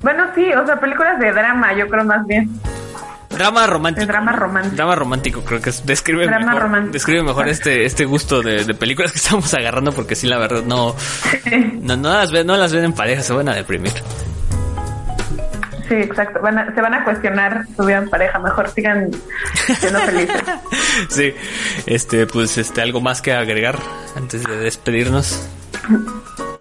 bueno, 0.00 0.24
sí, 0.34 0.50
o 0.50 0.64
sea, 0.64 0.80
películas 0.80 1.18
de 1.18 1.30
drama, 1.30 1.74
yo 1.74 1.86
creo 1.88 2.06
más 2.06 2.26
bien. 2.26 2.48
Drama 3.36 3.66
romántico. 3.66 4.06
drama 4.06 4.32
romántico. 4.32 4.76
Drama 4.76 4.94
romántico, 4.94 5.40
creo 5.44 5.60
que 5.60 5.70
es- 5.70 5.84
describe 5.86 6.26
Drama 6.26 6.46
mejor, 6.46 6.62
romántico. 6.62 6.92
describe 6.92 7.22
mejor 7.22 7.48
este, 7.48 7.84
este 7.84 8.04
gusto 8.04 8.42
de, 8.42 8.64
de 8.64 8.74
películas 8.74 9.12
que 9.12 9.18
estamos 9.18 9.52
agarrando 9.54 9.92
porque 9.92 10.14
sí, 10.14 10.26
la 10.26 10.38
verdad, 10.38 10.62
no, 10.64 10.94
no, 11.80 11.96
no 11.96 12.12
las 12.14 12.30
ven, 12.32 12.46
no 12.46 12.56
las 12.56 12.72
ven 12.72 12.84
en 12.84 12.92
pareja, 12.92 13.22
se 13.22 13.32
van 13.32 13.48
a 13.48 13.54
deprimir. 13.54 13.92
Sí, 15.88 15.94
exacto. 15.96 16.40
Van 16.40 16.58
a- 16.58 16.74
se 16.74 16.80
van 16.80 16.94
a 16.94 17.04
cuestionar 17.04 17.66
su 17.76 17.84
vida 17.84 17.98
en 17.98 18.08
pareja. 18.08 18.38
Mejor 18.38 18.70
sigan 18.70 19.10
siendo 19.78 19.98
felices. 20.00 20.42
Sí, 21.10 21.34
este, 21.86 22.26
pues, 22.26 22.56
este, 22.56 22.80
algo 22.80 23.00
más 23.00 23.20
que 23.20 23.32
agregar 23.32 23.78
antes 24.16 24.44
de 24.44 24.56
despedirnos. 24.56 25.46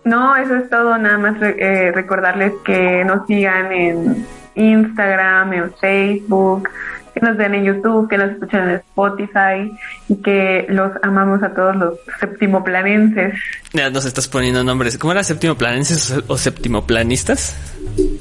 No, 0.04 0.36
eso 0.36 0.56
es 0.56 0.70
todo. 0.70 0.98
Nada 0.98 1.18
más 1.18 1.36
eh, 1.42 1.92
recordarles 1.94 2.52
que 2.66 3.04
nos 3.06 3.26
sigan 3.28 3.72
en 3.72 4.28
Instagram, 4.56 5.54
en 5.54 5.74
Facebook, 5.76 6.70
que 7.14 7.20
nos 7.20 7.38
ven 7.38 7.54
en 7.54 7.64
YouTube, 7.66 8.10
que 8.10 8.18
nos 8.18 8.32
escuchen 8.32 8.62
en 8.62 8.70
Spotify 8.76 9.72
y 10.10 10.16
que 10.22 10.66
los 10.70 10.92
amamos 11.04 11.44
a 11.44 11.54
todos 11.54 11.76
los 11.76 11.94
septimoplanenses. 12.20 13.34
Ya 13.74 13.90
nos 13.90 14.06
estás 14.06 14.28
poniendo 14.28 14.64
nombres. 14.64 14.98
¿Cómo 14.98 15.14
era 15.14 15.24
séptimo 15.24 15.56
planenses 15.56 16.14
o 16.28 16.38
séptimo 16.38 16.86
planistas? 16.88 17.56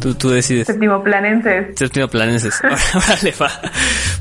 Tú, 0.01 0.15
tú 0.15 0.31
decides. 0.31 0.67
Septimoplanenses. 0.67 1.79
Séptimo 1.79 2.09
planenses. 2.09 2.61
Órale, 2.63 3.35
va. 3.41 3.51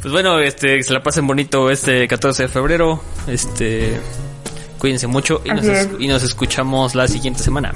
Pues 0.02 0.12
bueno, 0.12 0.40
este, 0.40 0.78
que 0.78 0.84
se 0.84 0.94
la 0.94 1.04
pasen 1.04 1.28
bonito 1.28 1.70
este 1.70 2.08
14 2.08 2.44
de 2.44 2.50
febrero. 2.50 3.04
Este, 3.28 4.00
cuídense 4.78 5.08
mucho 5.08 5.42
y 5.44 5.50
nos, 5.50 5.60
Así 5.60 5.72
es. 5.72 5.90
y 6.00 6.08
nos 6.08 6.24
escuchamos 6.24 6.96
la 6.96 7.08
siguiente 7.10 7.42
semana. 7.44 7.74